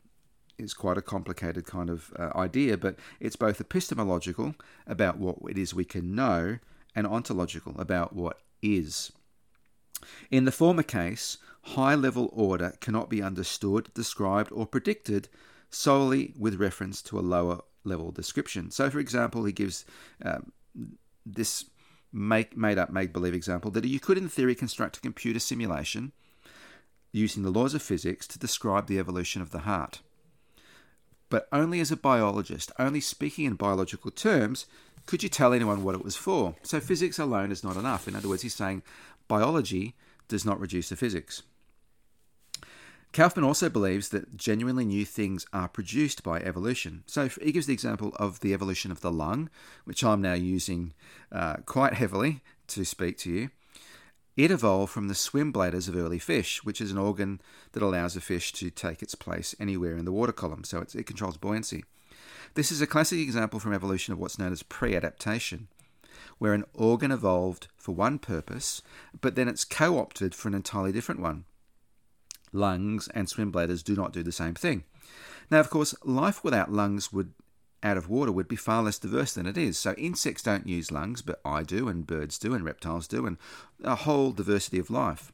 is 0.59 0.75
quite 0.75 0.97
a 0.97 1.01
complicated 1.01 1.65
kind 1.65 1.89
of 1.89 2.13
uh, 2.17 2.29
idea, 2.35 2.77
but 2.77 2.97
it's 3.19 3.35
both 3.35 3.59
epistemological 3.59 4.53
about 4.85 5.17
what 5.17 5.37
it 5.49 5.57
is 5.57 5.73
we 5.73 5.85
can 5.85 6.13
know 6.13 6.59
and 6.95 7.07
ontological 7.07 7.73
about 7.79 8.15
what 8.15 8.41
is. 8.61 9.11
In 10.29 10.45
the 10.45 10.51
former 10.51 10.83
case, 10.83 11.39
high 11.63 11.95
level 11.95 12.29
order 12.31 12.73
cannot 12.79 13.09
be 13.09 13.23
understood, 13.23 13.89
described, 13.95 14.51
or 14.51 14.67
predicted 14.67 15.29
solely 15.73 16.33
with 16.37 16.59
reference 16.59 17.01
to 17.03 17.19
a 17.19 17.21
lower 17.21 17.59
level 17.83 18.11
description. 18.11 18.71
So, 18.71 18.89
for 18.89 18.99
example, 18.99 19.43
he 19.45 19.51
gives 19.51 19.85
um, 20.23 20.51
this 21.25 21.65
make, 22.11 22.55
made 22.55 22.77
up, 22.77 22.91
make 22.91 23.11
believe 23.11 23.33
example 23.33 23.71
that 23.71 23.85
you 23.85 23.99
could, 23.99 24.17
in 24.17 24.29
theory, 24.29 24.55
construct 24.55 24.97
a 24.97 25.01
computer 25.01 25.39
simulation 25.39 26.11
using 27.11 27.43
the 27.43 27.51
laws 27.51 27.73
of 27.73 27.81
physics 27.81 28.27
to 28.27 28.39
describe 28.39 28.87
the 28.87 28.99
evolution 28.99 29.41
of 29.41 29.51
the 29.51 29.59
heart. 29.59 30.01
But 31.29 31.47
only 31.51 31.79
as 31.79 31.91
a 31.91 31.97
biologist, 31.97 32.71
only 32.77 33.01
speaking 33.01 33.45
in 33.45 33.55
biological 33.55 34.11
terms, 34.11 34.65
could 35.05 35.23
you 35.23 35.29
tell 35.29 35.53
anyone 35.53 35.83
what 35.83 35.95
it 35.95 36.03
was 36.03 36.15
for. 36.15 36.55
So 36.63 36.79
physics 36.79 37.19
alone 37.19 37.51
is 37.51 37.63
not 37.63 37.75
enough. 37.75 38.07
In 38.07 38.15
other 38.15 38.29
words, 38.29 38.43
he's 38.43 38.53
saying 38.53 38.83
biology 39.27 39.95
does 40.27 40.45
not 40.45 40.59
reduce 40.59 40.89
to 40.89 40.95
physics. 40.95 41.43
Kauffman 43.13 43.45
also 43.45 43.69
believes 43.69 44.09
that 44.09 44.35
genuinely 44.35 44.85
new 44.85 45.05
things 45.05 45.45
are 45.53 45.67
produced 45.67 46.23
by 46.23 46.39
evolution. 46.39 47.03
So 47.05 47.29
he 47.29 47.51
gives 47.51 47.67
the 47.67 47.73
example 47.73 48.11
of 48.15 48.39
the 48.39 48.53
evolution 48.55 48.91
of 48.91 49.01
the 49.01 49.11
lung, 49.11 49.51
which 49.85 50.03
I'm 50.03 50.21
now 50.21 50.33
using 50.33 50.93
uh, 51.31 51.57
quite 51.67 51.93
heavily 51.93 52.41
to 52.69 52.83
speak 52.83 53.19
to 53.19 53.31
you. 53.31 53.49
It 54.35 54.49
evolved 54.49 54.91
from 54.91 55.09
the 55.09 55.15
swim 55.15 55.51
bladders 55.51 55.87
of 55.87 55.95
early 55.95 56.17
fish, 56.17 56.63
which 56.63 56.81
is 56.81 56.89
an 56.89 56.97
organ 56.97 57.39
that 57.73 57.83
allows 57.83 58.15
a 58.15 58.21
fish 58.21 58.51
to 58.53 58.71
take 58.71 59.03
its 59.03 59.13
place 59.13 59.53
anywhere 59.59 59.95
in 59.95 60.05
the 60.05 60.11
water 60.11 60.31
column, 60.31 60.63
so 60.63 60.79
it 60.79 61.05
controls 61.05 61.37
buoyancy. 61.37 61.83
This 62.55 62.71
is 62.71 62.81
a 62.81 62.87
classic 62.87 63.19
example 63.19 63.59
from 63.59 63.73
evolution 63.73 64.11
of 64.11 64.17
what's 64.17 64.39
known 64.39 64.51
as 64.51 64.63
pre 64.63 64.95
adaptation, 64.95 65.67
where 66.39 66.53
an 66.53 66.63
organ 66.73 67.11
evolved 67.11 67.67
for 67.77 67.93
one 67.93 68.17
purpose, 68.17 68.81
but 69.21 69.35
then 69.35 69.47
it's 69.47 69.65
co 69.65 69.99
opted 69.99 70.33
for 70.33 70.47
an 70.47 70.55
entirely 70.55 70.91
different 70.91 71.21
one. 71.21 71.45
Lungs 72.53 73.09
and 73.09 73.27
swim 73.27 73.51
bladders 73.51 73.83
do 73.83 73.95
not 73.95 74.13
do 74.13 74.23
the 74.23 74.31
same 74.31 74.53
thing. 74.53 74.83
Now, 75.51 75.59
of 75.59 75.69
course, 75.69 75.93
life 76.03 76.43
without 76.43 76.71
lungs 76.71 77.11
would 77.11 77.33
out 77.83 77.97
of 77.97 78.09
water 78.09 78.31
would 78.31 78.47
be 78.47 78.55
far 78.55 78.81
less 78.81 78.97
diverse 78.97 79.33
than 79.33 79.45
it 79.45 79.57
is. 79.57 79.77
So 79.77 79.93
insects 79.95 80.41
don't 80.41 80.67
use 80.67 80.91
lungs, 80.91 81.21
but 81.21 81.41
I 81.43 81.63
do, 81.63 81.89
and 81.89 82.07
birds 82.07 82.39
do, 82.39 82.53
and 82.53 82.63
reptiles 82.63 83.07
do, 83.07 83.25
and 83.25 83.37
a 83.83 83.95
whole 83.95 84.31
diversity 84.31 84.79
of 84.79 84.89
life. 84.89 85.33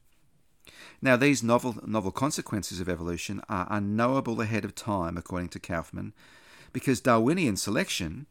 Now, 1.01 1.15
these 1.15 1.43
novel, 1.43 1.77
novel 1.85 2.11
consequences 2.11 2.79
of 2.79 2.89
evolution 2.89 3.41
are 3.47 3.67
unknowable 3.69 4.41
ahead 4.41 4.65
of 4.65 4.75
time, 4.75 5.15
according 5.17 5.49
to 5.49 5.59
Kauffman, 5.59 6.13
because 6.73 6.99
Darwinian 6.99 7.55
selection, 7.55 8.25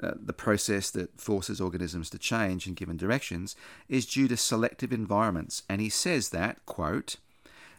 uh, 0.00 0.12
the 0.20 0.32
process 0.32 0.90
that 0.90 1.20
forces 1.20 1.60
organisms 1.60 2.10
to 2.10 2.18
change 2.18 2.66
in 2.66 2.74
given 2.74 2.96
directions, 2.96 3.56
is 3.88 4.06
due 4.06 4.28
to 4.28 4.36
selective 4.36 4.92
environments. 4.92 5.62
And 5.68 5.80
he 5.80 5.88
says 5.88 6.30
that, 6.30 6.64
quote, 6.66 7.16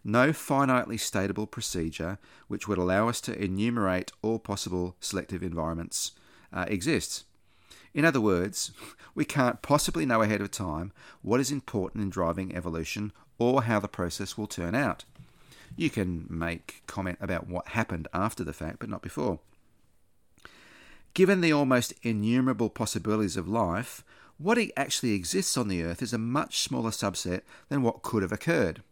no 0.03 0.29
finitely 0.29 0.95
statable 0.95 1.49
procedure 1.49 2.17
which 2.47 2.67
would 2.67 2.77
allow 2.77 3.07
us 3.07 3.21
to 3.21 3.43
enumerate 3.43 4.11
all 4.21 4.39
possible 4.39 4.95
selective 4.99 5.43
environments 5.43 6.11
uh, 6.53 6.65
exists. 6.67 7.25
In 7.93 8.05
other 8.05 8.21
words, 8.21 8.71
we 9.15 9.25
can't 9.25 9.61
possibly 9.61 10.05
know 10.05 10.21
ahead 10.21 10.41
of 10.41 10.51
time 10.51 10.91
what 11.21 11.39
is 11.39 11.51
important 11.51 12.03
in 12.03 12.09
driving 12.09 12.55
evolution 12.55 13.11
or 13.37 13.63
how 13.63 13.79
the 13.79 13.87
process 13.87 14.37
will 14.37 14.47
turn 14.47 14.75
out. 14.75 15.05
You 15.75 15.89
can 15.89 16.25
make 16.29 16.83
comment 16.87 17.17
about 17.21 17.47
what 17.47 17.69
happened 17.69 18.07
after 18.13 18.43
the 18.43 18.53
fact, 18.53 18.79
but 18.79 18.89
not 18.89 19.01
before. 19.01 19.39
Given 21.13 21.41
the 21.41 21.53
almost 21.53 21.93
innumerable 22.03 22.69
possibilities 22.69 23.37
of 23.37 23.47
life, 23.47 24.03
what 24.37 24.59
actually 24.77 25.13
exists 25.13 25.57
on 25.57 25.67
the 25.67 25.83
Earth 25.83 26.01
is 26.01 26.13
a 26.13 26.17
much 26.17 26.59
smaller 26.59 26.91
subset 26.91 27.41
than 27.69 27.81
what 27.81 28.03
could 28.03 28.21
have 28.21 28.31
occurred. 28.31 28.83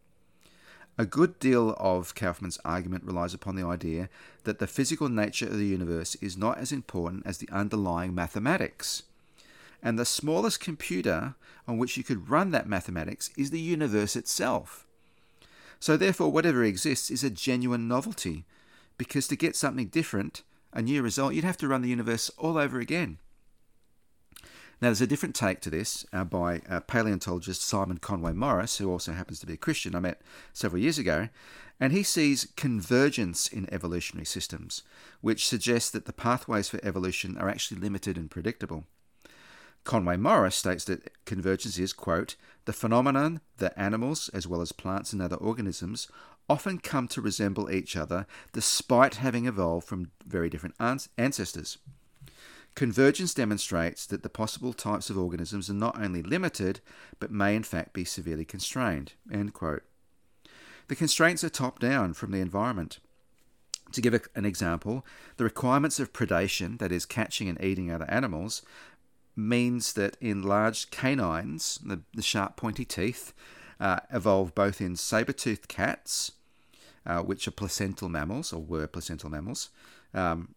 A 0.99 1.05
good 1.05 1.37
deal 1.37 1.75
of 1.77 2.15
Kauffman's 2.15 2.57
argument 2.65 3.03
relies 3.03 3.35
upon 3.35 3.55
the 3.55 3.65
idea 3.65 4.09
that 4.45 4.57
the 4.57 4.65
physical 4.65 5.09
nature 5.09 5.45
of 5.45 5.57
the 5.57 5.67
universe 5.67 6.15
is 6.15 6.35
not 6.35 6.57
as 6.57 6.71
important 6.71 7.23
as 7.27 7.37
the 7.37 7.49
underlying 7.51 8.15
mathematics. 8.15 9.03
And 9.83 9.99
the 9.99 10.05
smallest 10.05 10.59
computer 10.59 11.35
on 11.67 11.77
which 11.77 11.97
you 11.97 12.03
could 12.03 12.31
run 12.31 12.49
that 12.49 12.67
mathematics 12.67 13.29
is 13.37 13.51
the 13.51 13.59
universe 13.59 14.15
itself. 14.15 14.87
So, 15.79 15.97
therefore, 15.97 16.31
whatever 16.31 16.63
exists 16.63 17.11
is 17.11 17.23
a 17.23 17.29
genuine 17.29 17.87
novelty, 17.87 18.45
because 18.97 19.27
to 19.27 19.35
get 19.35 19.55
something 19.55 19.89
different, 19.89 20.41
a 20.73 20.81
new 20.81 21.03
result, 21.03 21.35
you'd 21.35 21.43
have 21.43 21.57
to 21.57 21.67
run 21.67 21.83
the 21.83 21.89
universe 21.89 22.31
all 22.39 22.57
over 22.57 22.79
again. 22.79 23.19
Now, 24.79 24.89
there's 24.89 25.01
a 25.01 25.07
different 25.07 25.33
take 25.33 25.59
to 25.61 25.71
this 25.71 26.05
uh, 26.13 26.23
by 26.23 26.61
uh, 26.69 26.81
paleontologist 26.81 27.63
Simon 27.63 27.97
Conway 27.97 28.33
Morris, 28.33 28.77
who 28.77 28.91
also 28.91 29.13
happens 29.13 29.39
to 29.39 29.47
be 29.47 29.53
a 29.53 29.57
Christian 29.57 29.95
I 29.95 29.99
met 29.99 30.21
several 30.53 30.81
years 30.81 30.99
ago, 30.99 31.29
and 31.79 31.91
he 31.91 32.03
sees 32.03 32.53
convergence 32.55 33.47
in 33.47 33.71
evolutionary 33.73 34.25
systems, 34.25 34.83
which 35.21 35.47
suggests 35.47 35.89
that 35.91 36.05
the 36.05 36.13
pathways 36.13 36.69
for 36.69 36.79
evolution 36.83 37.37
are 37.39 37.49
actually 37.49 37.79
limited 37.79 38.17
and 38.17 38.29
predictable. 38.29 38.85
Conway 39.83 40.17
Morris 40.17 40.55
states 40.55 40.83
that 40.85 41.25
convergence 41.25 41.79
is, 41.79 41.93
quote, 41.93 42.35
the 42.65 42.73
phenomenon 42.73 43.41
that 43.57 43.73
animals, 43.77 44.29
as 44.29 44.45
well 44.45 44.61
as 44.61 44.71
plants 44.71 45.11
and 45.11 45.21
other 45.21 45.37
organisms, 45.37 46.07
often 46.49 46.77
come 46.77 47.07
to 47.07 47.21
resemble 47.21 47.71
each 47.71 47.95
other 47.95 48.27
despite 48.53 49.15
having 49.15 49.47
evolved 49.47 49.87
from 49.87 50.11
very 50.25 50.49
different 50.49 50.75
ancestors. 51.17 51.77
Convergence 52.77 53.33
demonstrates 53.33 54.05
that 54.05 54.21
the 54.21 54.29
possible 54.29 54.71
types 54.71 55.09
of 55.09 55.17
organisms 55.17 55.67
are 55.67 55.73
not 55.73 55.99
only 55.99 56.21
limited, 56.21 56.79
but 57.19 57.31
may 57.31 57.55
in 57.55 57.63
fact 57.63 57.91
be 57.91 58.05
severely 58.05 58.45
constrained. 58.45 59.13
The 59.27 60.95
constraints 60.95 61.43
are 61.43 61.49
top 61.49 61.79
down 61.79 62.13
from 62.13 62.29
the 62.29 62.39
environment. 62.39 62.99
To 63.93 63.99
give 63.99 64.29
an 64.35 64.45
example, 64.45 65.03
the 65.37 65.43
requirements 65.43 65.99
of 65.99 66.13
predation, 66.13 66.77
that 66.77 66.91
is, 66.91 67.07
catching 67.07 67.49
and 67.49 67.59
eating 67.63 67.91
other 67.91 68.05
animals, 68.11 68.61
means 69.35 69.93
that 69.93 70.15
in 70.21 70.43
large 70.43 70.91
canines, 70.91 71.79
the, 71.83 72.01
the 72.13 72.21
sharp 72.21 72.57
pointy 72.57 72.85
teeth, 72.85 73.33
uh, 73.79 74.01
evolve 74.13 74.53
both 74.53 74.81
in 74.81 74.95
saber 74.95 75.33
toothed 75.33 75.67
cats, 75.67 76.33
uh, 77.07 77.21
which 77.21 77.47
are 77.47 77.51
placental 77.51 78.07
mammals, 78.07 78.53
or 78.53 78.61
were 78.61 78.85
placental 78.85 79.31
mammals, 79.31 79.69
um, 80.13 80.53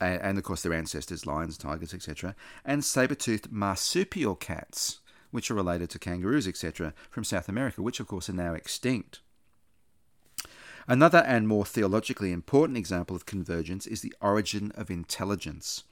and, 0.00 0.20
and 0.22 0.38
of 0.38 0.44
course 0.44 0.62
their 0.62 0.72
ancestors, 0.72 1.26
lions, 1.26 1.56
tigers, 1.58 1.94
etc., 1.94 2.34
and 2.64 2.84
saber-toothed 2.84 3.50
marsupial 3.50 4.34
cats, 4.34 5.00
which 5.30 5.50
are 5.50 5.54
related 5.54 5.90
to 5.90 5.98
kangaroos, 5.98 6.48
etc., 6.48 6.94
from 7.10 7.24
South 7.24 7.48
America, 7.48 7.82
which 7.82 8.00
of 8.00 8.06
course 8.06 8.28
are 8.28 8.34
now 8.34 8.54
extinct. 8.54 9.20
Another 10.86 11.18
and 11.26 11.48
more 11.48 11.64
theologically 11.64 12.30
important 12.30 12.76
example 12.76 13.16
of 13.16 13.24
convergence 13.24 13.86
is 13.86 14.02
the 14.02 14.14
origin 14.20 14.70
of 14.74 14.90
intelligence. 14.90 15.84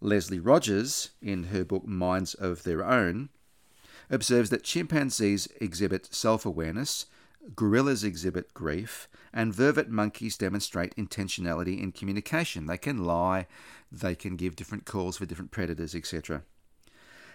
Lesley 0.00 0.38
Rogers, 0.40 1.10
in 1.22 1.44
her 1.44 1.64
book 1.64 1.86
Minds 1.86 2.34
of 2.34 2.64
Their 2.64 2.84
Own, 2.84 3.28
observes 4.10 4.50
that 4.50 4.64
chimpanzees 4.64 5.48
exhibit 5.60 6.12
self 6.12 6.44
awareness, 6.44 7.06
gorillas 7.54 8.04
exhibit 8.04 8.54
grief, 8.54 9.08
and 9.32 9.54
vervet 9.54 9.88
monkeys 9.88 10.36
demonstrate 10.36 10.96
intentionality 10.96 11.80
in 11.82 11.92
communication. 11.92 12.66
They 12.66 12.78
can 12.78 13.04
lie, 13.04 13.46
they 13.90 14.14
can 14.14 14.36
give 14.36 14.56
different 14.56 14.84
calls 14.84 15.16
for 15.16 15.26
different 15.26 15.50
predators, 15.50 15.94
etc. 15.94 16.42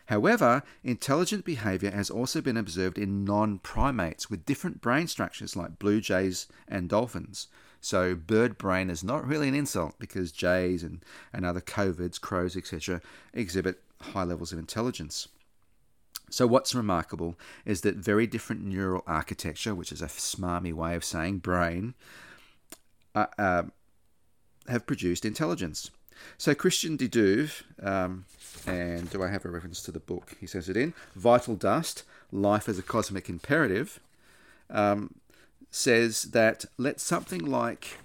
However, 0.07 0.63
intelligent 0.83 1.45
behavior 1.45 1.91
has 1.91 2.09
also 2.09 2.41
been 2.41 2.57
observed 2.57 2.97
in 2.97 3.23
non 3.23 3.59
primates 3.59 4.29
with 4.29 4.45
different 4.45 4.81
brain 4.81 5.07
structures 5.07 5.55
like 5.55 5.79
blue 5.79 6.01
jays 6.01 6.47
and 6.67 6.89
dolphins. 6.89 7.47
So, 7.79 8.15
bird 8.15 8.57
brain 8.57 8.89
is 8.89 9.03
not 9.03 9.27
really 9.27 9.47
an 9.47 9.55
insult 9.55 9.99
because 9.99 10.31
jays 10.31 10.83
and, 10.83 11.03
and 11.31 11.45
other 11.45 11.61
corvids, 11.61 12.19
crows, 12.19 12.55
etc., 12.55 13.01
exhibit 13.33 13.81
high 13.99 14.23
levels 14.23 14.51
of 14.51 14.59
intelligence. 14.59 15.27
So, 16.33 16.47
what's 16.47 16.73
remarkable 16.73 17.35
is 17.63 17.81
that 17.81 17.95
very 17.95 18.25
different 18.25 18.63
neural 18.63 19.03
architecture, 19.05 19.75
which 19.75 19.91
is 19.91 20.01
a 20.01 20.07
smarmy 20.07 20.73
way 20.73 20.95
of 20.95 21.03
saying 21.03 21.37
brain, 21.37 21.93
uh, 23.13 23.27
uh, 23.37 23.63
have 24.67 24.87
produced 24.87 25.25
intelligence. 25.25 25.91
So, 26.39 26.55
Christian 26.55 26.95
de 26.95 27.07
Duve, 27.07 27.61
um, 27.83 28.25
and 28.65 29.11
do 29.11 29.21
I 29.21 29.27
have 29.27 29.45
a 29.45 29.49
reference 29.51 29.83
to 29.83 29.91
the 29.91 29.99
book 29.99 30.35
he 30.39 30.47
says 30.47 30.69
it 30.69 30.75
in? 30.75 30.95
Vital 31.15 31.55
Dust 31.55 32.01
Life 32.31 32.67
as 32.67 32.79
a 32.79 32.83
Cosmic 32.83 33.29
Imperative, 33.29 33.99
um, 34.71 35.13
says 35.69 36.23
that 36.31 36.65
let 36.79 36.99
something 36.99 37.45
like 37.45 37.99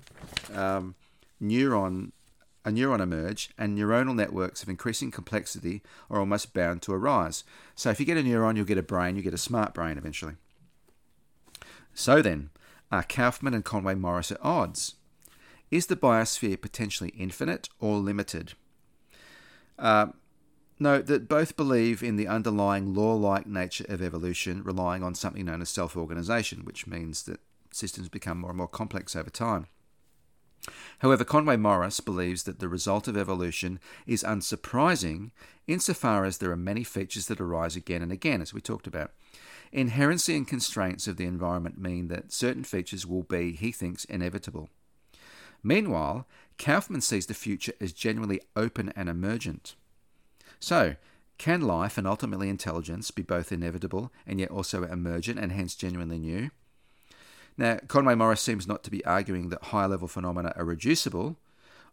um, 0.55 0.97
neuron 1.43 2.13
a 2.69 2.71
neuron 2.71 3.01
emerge, 3.01 3.51
and 3.57 3.77
neuronal 3.77 4.15
networks 4.15 4.63
of 4.63 4.69
increasing 4.69 5.11
complexity 5.11 5.83
are 6.11 6.21
almost 6.21 6.53
bound 6.53 6.83
to 6.83 6.93
arise. 6.93 7.43
So, 7.75 7.91
if 7.91 7.99
you 7.99 8.07
get 8.07 8.19
a 8.19 8.23
neuron, 8.23 8.57
you'll 8.57 8.67
get 8.67 8.79
a 8.79 8.83
brain, 8.83 9.17
you 9.17 9.23
get 9.23 9.35
a 9.35 9.39
smart 9.39 9.73
brain 9.75 9.97
eventually. 9.97 10.35
So, 11.95 12.21
then, 12.21 12.51
are 12.93 13.03
Kauffman 13.03 13.55
and 13.55 13.65
Conway 13.65 13.95
Morris 13.95 14.31
at 14.31 14.45
odds? 14.45 14.95
Is 15.71 15.87
the 15.87 15.97
biosphere 15.97 16.61
potentially 16.61 17.11
infinite 17.11 17.69
or 17.81 17.97
limited? 17.97 18.53
Uh, 19.79 20.09
note 20.79 21.07
that 21.07 21.29
both 21.29 21.57
believe 21.57 22.03
in 22.03 22.17
the 22.17 22.29
underlying 22.29 22.95
law 22.95 23.15
like 23.15 23.47
nature 23.47 23.87
of 23.89 24.03
evolution, 24.03 24.63
relying 24.63 25.03
on 25.03 25.15
something 25.15 25.45
known 25.47 25.63
as 25.63 25.71
self 25.71 25.97
organization, 25.97 26.65
which 26.65 26.87
means 26.87 27.23
that 27.25 27.41
systems 27.71 28.09
become 28.09 28.39
more 28.39 28.51
and 28.51 28.59
more 28.59 28.69
complex 28.69 29.17
over 29.17 29.31
time. 29.31 29.69
However, 31.01 31.25
Conway 31.25 31.57
Morris 31.57 32.01
believes 32.01 32.43
that 32.45 32.59
the 32.59 32.69
result 32.69 33.09
of 33.09 33.17
evolution 33.17 33.79
is 34.07 34.23
unsurprising 34.23 35.31
insofar 35.67 36.25
as 36.25 36.39
there 36.39 36.51
are 36.51 36.57
many 36.57 36.83
features 36.83 37.27
that 37.27 37.41
arise 37.41 37.77
again 37.77 38.03
and 38.03 38.11
again, 38.11 38.41
as 38.41 38.53
we 38.53 38.61
talked 38.61 38.87
about. 38.87 39.13
Inherency 39.73 40.37
and 40.37 40.49
constraints 40.49 41.07
of 41.07 41.17
the 41.17 41.27
environment 41.27 41.79
mean 41.79 42.09
that 42.09 42.33
certain 42.33 42.65
features 42.65 43.07
will 43.07 43.23
be, 43.23 43.53
he 43.53 43.71
thinks, 43.71 44.05
inevitable. 44.07 44.71
Meanwhile, 45.63 46.27
Kauffman 46.57 47.01
sees 47.01 47.27
the 47.27 47.35
future 47.35 47.73
as 47.81 47.93
genuinely 47.93 48.41
open 48.57 48.93
and 48.97 49.09
emergent. 49.09 49.75
So, 50.59 50.97
can 51.37 51.61
life 51.61 51.99
and 51.99 52.07
ultimately 52.07 52.49
intelligence 52.49 53.11
be 53.11 53.23
both 53.23 53.53
inevitable 53.53 54.13
and 54.27 54.41
yet 54.41 54.51
also 54.51 54.85
emergent 54.85 55.39
and 55.39 55.53
hence 55.53 55.75
genuinely 55.75 56.19
new? 56.19 56.51
Now, 57.59 57.79
Conway 57.89 58.15
Morris 58.15 58.41
seems 58.41 58.69
not 58.69 58.85
to 58.85 58.91
be 58.91 59.05
arguing 59.05 59.49
that 59.49 59.65
higher 59.65 59.89
level 59.89 60.07
phenomena 60.07 60.53
are 60.57 60.65
reducible, 60.65 61.37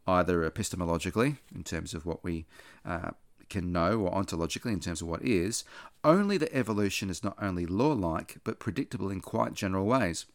either 0.08 0.50
epistemologically, 0.50 1.40
in 1.54 1.64
terms 1.64 1.96
of 1.96 2.06
what 2.06 2.24
we 2.24 2.46
uh, 2.86 3.12
can 3.50 3.72
know, 3.72 4.02
or 4.02 4.12
ontologically, 4.12 4.72
in 4.72 4.80
terms 4.80 5.02
of 5.02 5.08
what 5.08 5.24
is, 5.24 5.64
only 6.04 6.38
that 6.38 6.56
evolution 6.56 7.10
is 7.10 7.24
not 7.24 7.36
only 7.42 7.66
law 7.66 7.94
like, 7.94 8.38
but 8.44 8.60
predictable 8.60 9.10
in 9.10 9.22
quite 9.22 9.56
general 9.56 9.88
ways. 9.88 10.28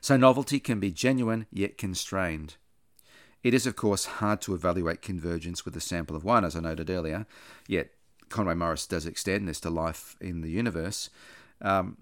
So, 0.00 0.16
novelty 0.16 0.58
can 0.58 0.80
be 0.80 0.90
genuine 0.90 1.46
yet 1.52 1.76
constrained. 1.76 2.56
It 3.42 3.52
is, 3.52 3.66
of 3.66 3.76
course, 3.76 4.06
hard 4.06 4.40
to 4.42 4.54
evaluate 4.54 5.02
convergence 5.02 5.66
with 5.66 5.76
a 5.76 5.80
sample 5.80 6.16
of 6.16 6.24
one, 6.24 6.46
as 6.46 6.56
I 6.56 6.60
noted 6.60 6.88
earlier, 6.88 7.26
yet 7.68 7.90
Conway 8.30 8.54
Morris 8.54 8.86
does 8.86 9.04
extend 9.04 9.46
this 9.46 9.60
to 9.60 9.70
life 9.70 10.16
in 10.18 10.40
the 10.40 10.50
universe. 10.50 11.10
Um, 11.60 11.98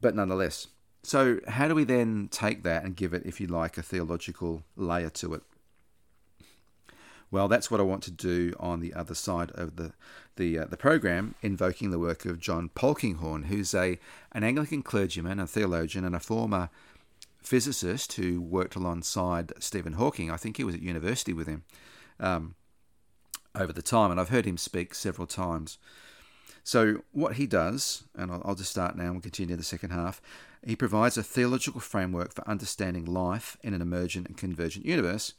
but 0.00 0.14
nonetheless. 0.14 0.68
So, 1.02 1.38
how 1.46 1.68
do 1.68 1.74
we 1.74 1.84
then 1.84 2.28
take 2.32 2.64
that 2.64 2.84
and 2.84 2.96
give 2.96 3.14
it, 3.14 3.22
if 3.24 3.40
you 3.40 3.46
like, 3.46 3.78
a 3.78 3.82
theological 3.82 4.64
layer 4.76 5.10
to 5.10 5.34
it? 5.34 5.42
Well, 7.30 7.48
that's 7.48 7.70
what 7.70 7.80
I 7.80 7.84
want 7.84 8.02
to 8.04 8.10
do 8.10 8.54
on 8.58 8.80
the 8.80 8.94
other 8.94 9.14
side 9.14 9.50
of 9.52 9.76
the 9.76 9.92
the, 10.36 10.58
uh, 10.58 10.64
the 10.66 10.76
program, 10.76 11.34
invoking 11.40 11.90
the 11.90 11.98
work 11.98 12.26
of 12.26 12.38
John 12.38 12.68
Polkinghorne, 12.74 13.46
who's 13.46 13.74
a 13.74 13.98
an 14.32 14.44
Anglican 14.44 14.82
clergyman, 14.82 15.40
a 15.40 15.46
theologian, 15.46 16.04
and 16.04 16.14
a 16.14 16.20
former 16.20 16.68
physicist 17.42 18.14
who 18.14 18.40
worked 18.40 18.74
alongside 18.74 19.52
Stephen 19.60 19.94
Hawking. 19.94 20.30
I 20.30 20.36
think 20.36 20.56
he 20.56 20.64
was 20.64 20.74
at 20.74 20.82
university 20.82 21.32
with 21.32 21.46
him 21.46 21.64
um, 22.20 22.54
over 23.54 23.72
the 23.72 23.82
time, 23.82 24.10
and 24.10 24.20
I've 24.20 24.28
heard 24.28 24.44
him 24.44 24.58
speak 24.58 24.94
several 24.94 25.26
times. 25.26 25.78
So, 26.66 27.02
what 27.12 27.34
he 27.34 27.46
does, 27.46 28.02
and 28.16 28.28
I'll, 28.32 28.42
I'll 28.44 28.54
just 28.56 28.72
start 28.72 28.96
now 28.96 29.04
and 29.04 29.12
we'll 29.12 29.20
continue 29.20 29.54
the 29.54 29.62
second 29.62 29.90
half, 29.90 30.20
he 30.66 30.74
provides 30.74 31.16
a 31.16 31.22
theological 31.22 31.80
framework 31.80 32.34
for 32.34 32.48
understanding 32.48 33.04
life 33.04 33.56
in 33.62 33.72
an 33.72 33.80
emergent 33.80 34.26
and 34.26 34.36
convergent 34.36 34.84
universe. 34.84 35.34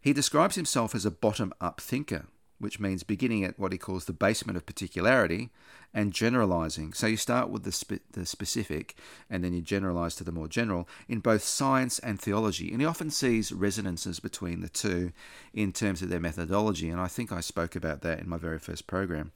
He 0.00 0.12
describes 0.12 0.54
himself 0.54 0.94
as 0.94 1.04
a 1.04 1.10
bottom 1.10 1.52
up 1.60 1.80
thinker, 1.80 2.26
which 2.60 2.78
means 2.78 3.02
beginning 3.02 3.42
at 3.42 3.58
what 3.58 3.72
he 3.72 3.78
calls 3.78 4.04
the 4.04 4.12
basement 4.12 4.56
of 4.56 4.64
particularity 4.64 5.50
and 5.92 6.12
generalizing. 6.12 6.92
So 6.92 7.08
you 7.08 7.16
start 7.16 7.50
with 7.50 7.64
the, 7.64 7.72
spe- 7.72 8.12
the 8.12 8.24
specific 8.24 8.94
and 9.28 9.42
then 9.42 9.54
you 9.54 9.60
generalize 9.60 10.14
to 10.16 10.24
the 10.24 10.30
more 10.30 10.46
general 10.46 10.88
in 11.08 11.18
both 11.18 11.42
science 11.42 11.98
and 11.98 12.20
theology. 12.20 12.70
And 12.70 12.80
he 12.80 12.86
often 12.86 13.10
sees 13.10 13.50
resonances 13.50 14.20
between 14.20 14.60
the 14.60 14.68
two 14.68 15.10
in 15.52 15.72
terms 15.72 16.00
of 16.00 16.10
their 16.10 16.20
methodology. 16.20 16.90
And 16.90 17.00
I 17.00 17.08
think 17.08 17.32
I 17.32 17.40
spoke 17.40 17.74
about 17.74 18.02
that 18.02 18.20
in 18.20 18.28
my 18.28 18.38
very 18.38 18.60
first 18.60 18.86
program. 18.86 19.32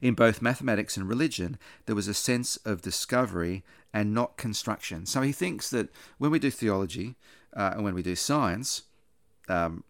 In 0.00 0.14
both 0.14 0.42
mathematics 0.42 0.96
and 0.96 1.08
religion, 1.08 1.58
there 1.86 1.96
was 1.96 2.08
a 2.08 2.14
sense 2.14 2.56
of 2.58 2.82
discovery 2.82 3.64
and 3.92 4.12
not 4.12 4.36
construction. 4.36 5.06
So 5.06 5.22
he 5.22 5.32
thinks 5.32 5.70
that 5.70 5.88
when 6.18 6.30
we 6.30 6.38
do 6.38 6.50
theology 6.50 7.16
uh, 7.54 7.72
and 7.74 7.84
when 7.84 7.94
we 7.94 8.02
do 8.02 8.14
science, 8.14 8.82
um, 9.48 9.84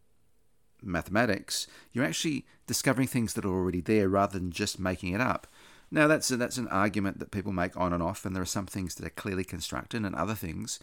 mathematics, 0.83 1.67
you're 1.93 2.05
actually 2.05 2.47
discovering 2.67 3.09
things 3.09 3.35
that 3.35 3.45
are 3.45 3.55
already 3.55 3.81
there 3.81 4.09
rather 4.09 4.39
than 4.39 4.51
just 4.51 4.79
making 4.79 5.13
it 5.13 5.21
up. 5.21 5.47
Now 5.91 6.07
that's 6.07 6.31
a, 6.31 6.37
that's 6.37 6.59
an 6.59 6.69
argument 6.69 7.19
that 7.19 7.31
people 7.31 7.53
make 7.53 7.77
on 7.77 7.93
and 7.93 8.03
off, 8.03 8.25
and 8.25 8.35
there 8.35 8.43
are 8.43 8.47
some 8.47 8.67
things 8.67 8.95
that 8.97 9.07
are 9.07 9.11
clearly 9.11 9.45
constructed, 9.45 10.05
and 10.05 10.15
other 10.15 10.35
things, 10.35 10.81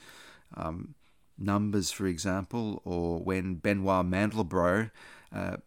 um, 0.55 0.95
numbers, 1.37 1.91
for 1.91 2.07
example, 2.07 2.81
or 2.85 3.19
when 3.19 3.55
Benoit 3.55 4.05
Mandelbrot 4.05 4.91
uh, 5.35 5.57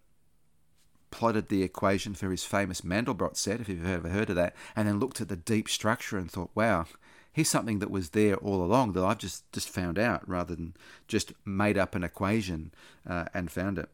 plotted 1.17 1.49
the 1.49 1.63
equation 1.63 2.13
for 2.13 2.31
his 2.31 2.45
famous 2.45 2.83
Mandelbrot 2.83 3.39
set, 3.39 3.59
if 3.59 3.71
you've 3.71 3.87
ever 3.87 4.11
heard 4.11 4.29
of 4.29 4.37
that, 4.37 4.55
and 4.77 4.87
then 4.87 5.01
looked 5.01 5.19
at 5.23 5.31
the 5.31 5.37
deep 5.37 5.67
structure 5.67 6.19
and 6.19 6.31
thought, 6.31 6.51
wow, 6.55 6.85
here's 7.33 7.49
something 7.49 7.79
that 7.79 7.91
was 7.91 8.11
there 8.11 8.37
all 8.37 8.63
along 8.63 8.93
that 8.93 9.03
I've 9.03 9.17
just, 9.17 9.51
just 9.51 9.71
found 9.71 9.99
out 9.99 10.29
rather 10.29 10.55
than 10.55 10.75
just 11.09 11.33
made 11.47 11.79
up 11.79 11.95
an 11.95 12.05
equation 12.05 12.71
uh, 13.09 13.25
and 13.33 13.51
found 13.51 13.79
it. 13.79 13.89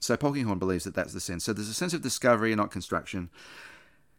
So 0.00 0.16
Polkinghorne 0.16 0.58
believes 0.58 0.84
that 0.84 0.94
that's 0.94 1.12
the 1.12 1.20
sense. 1.20 1.44
So 1.44 1.52
there's 1.52 1.68
a 1.68 1.74
sense 1.74 1.92
of 1.92 2.00
discovery 2.00 2.52
and 2.52 2.58
not 2.58 2.70
construction, 2.70 3.28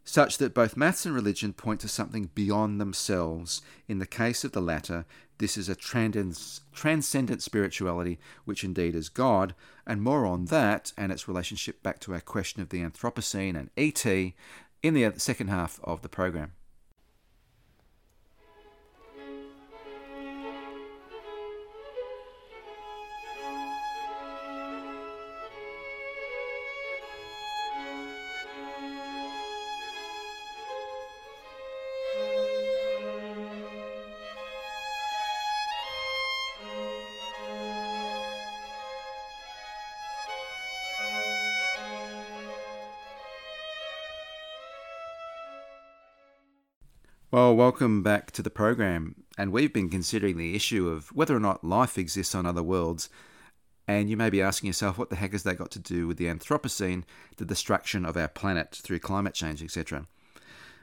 such 0.03 0.37
that 0.37 0.53
both 0.53 0.77
maths 0.77 1.07
and 1.07 1.15
religion 1.15 1.53
point 1.53 1.79
to 1.79 1.87
something 1.87 2.29
beyond 2.35 2.79
themselves. 2.79 3.63
In 3.87 3.97
the 3.97 4.05
case 4.05 4.43
of 4.43 4.51
the 4.51 4.61
latter, 4.61 5.05
this 5.41 5.57
is 5.57 5.67
a 5.67 5.75
transcendent 5.75 7.41
spirituality, 7.41 8.19
which 8.45 8.63
indeed 8.63 8.93
is 8.93 9.09
God, 9.09 9.55
and 9.87 9.99
more 9.99 10.23
on 10.27 10.45
that 10.45 10.93
and 10.95 11.11
its 11.11 11.27
relationship 11.27 11.81
back 11.81 11.99
to 12.01 12.13
our 12.13 12.21
question 12.21 12.61
of 12.61 12.69
the 12.69 12.81
Anthropocene 12.81 13.57
and 13.57 13.71
ET 13.75 14.05
in 14.83 14.93
the 14.93 15.03
uh, 15.03 15.11
second 15.17 15.47
half 15.47 15.79
of 15.83 16.03
the 16.03 16.09
program. 16.09 16.51
Well, 47.31 47.55
welcome 47.55 48.03
back 48.03 48.31
to 48.31 48.41
the 48.41 48.49
program. 48.49 49.23
And 49.37 49.53
we've 49.53 49.71
been 49.71 49.87
considering 49.87 50.35
the 50.35 50.53
issue 50.53 50.89
of 50.89 51.07
whether 51.15 51.33
or 51.33 51.39
not 51.39 51.63
life 51.63 51.97
exists 51.97 52.35
on 52.35 52.45
other 52.45 52.61
worlds. 52.61 53.07
And 53.87 54.09
you 54.09 54.17
may 54.17 54.29
be 54.29 54.41
asking 54.41 54.67
yourself, 54.67 54.97
what 54.97 55.09
the 55.09 55.15
heck 55.15 55.31
has 55.31 55.43
that 55.43 55.55
got 55.55 55.71
to 55.71 55.79
do 55.79 56.07
with 56.07 56.17
the 56.17 56.25
Anthropocene, 56.25 57.03
the 57.37 57.45
destruction 57.45 58.05
of 58.05 58.17
our 58.17 58.27
planet 58.27 58.77
through 58.83 58.99
climate 58.99 59.33
change, 59.33 59.63
etc.? 59.63 60.07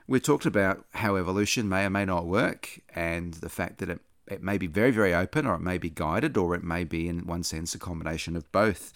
We've 0.07 0.23
talked 0.23 0.47
about 0.47 0.87
how 0.95 1.17
evolution 1.17 1.69
may 1.69 1.85
or 1.85 1.91
may 1.91 2.07
not 2.07 2.25
work, 2.25 2.81
and 2.95 3.35
the 3.35 3.51
fact 3.51 3.77
that 3.81 3.91
it, 3.91 4.01
it 4.27 4.43
may 4.43 4.57
be 4.57 4.67
very, 4.67 4.91
very 4.91 5.13
open, 5.13 5.45
or 5.45 5.55
it 5.55 5.61
may 5.61 5.77
be 5.77 5.91
guided, 5.91 6.39
or 6.39 6.55
it 6.55 6.65
may 6.65 6.83
be, 6.83 7.11
in 7.11 7.27
one 7.27 7.43
sense, 7.43 7.75
a 7.75 7.79
combination 7.79 8.37
of 8.37 8.51
both, 8.53 8.95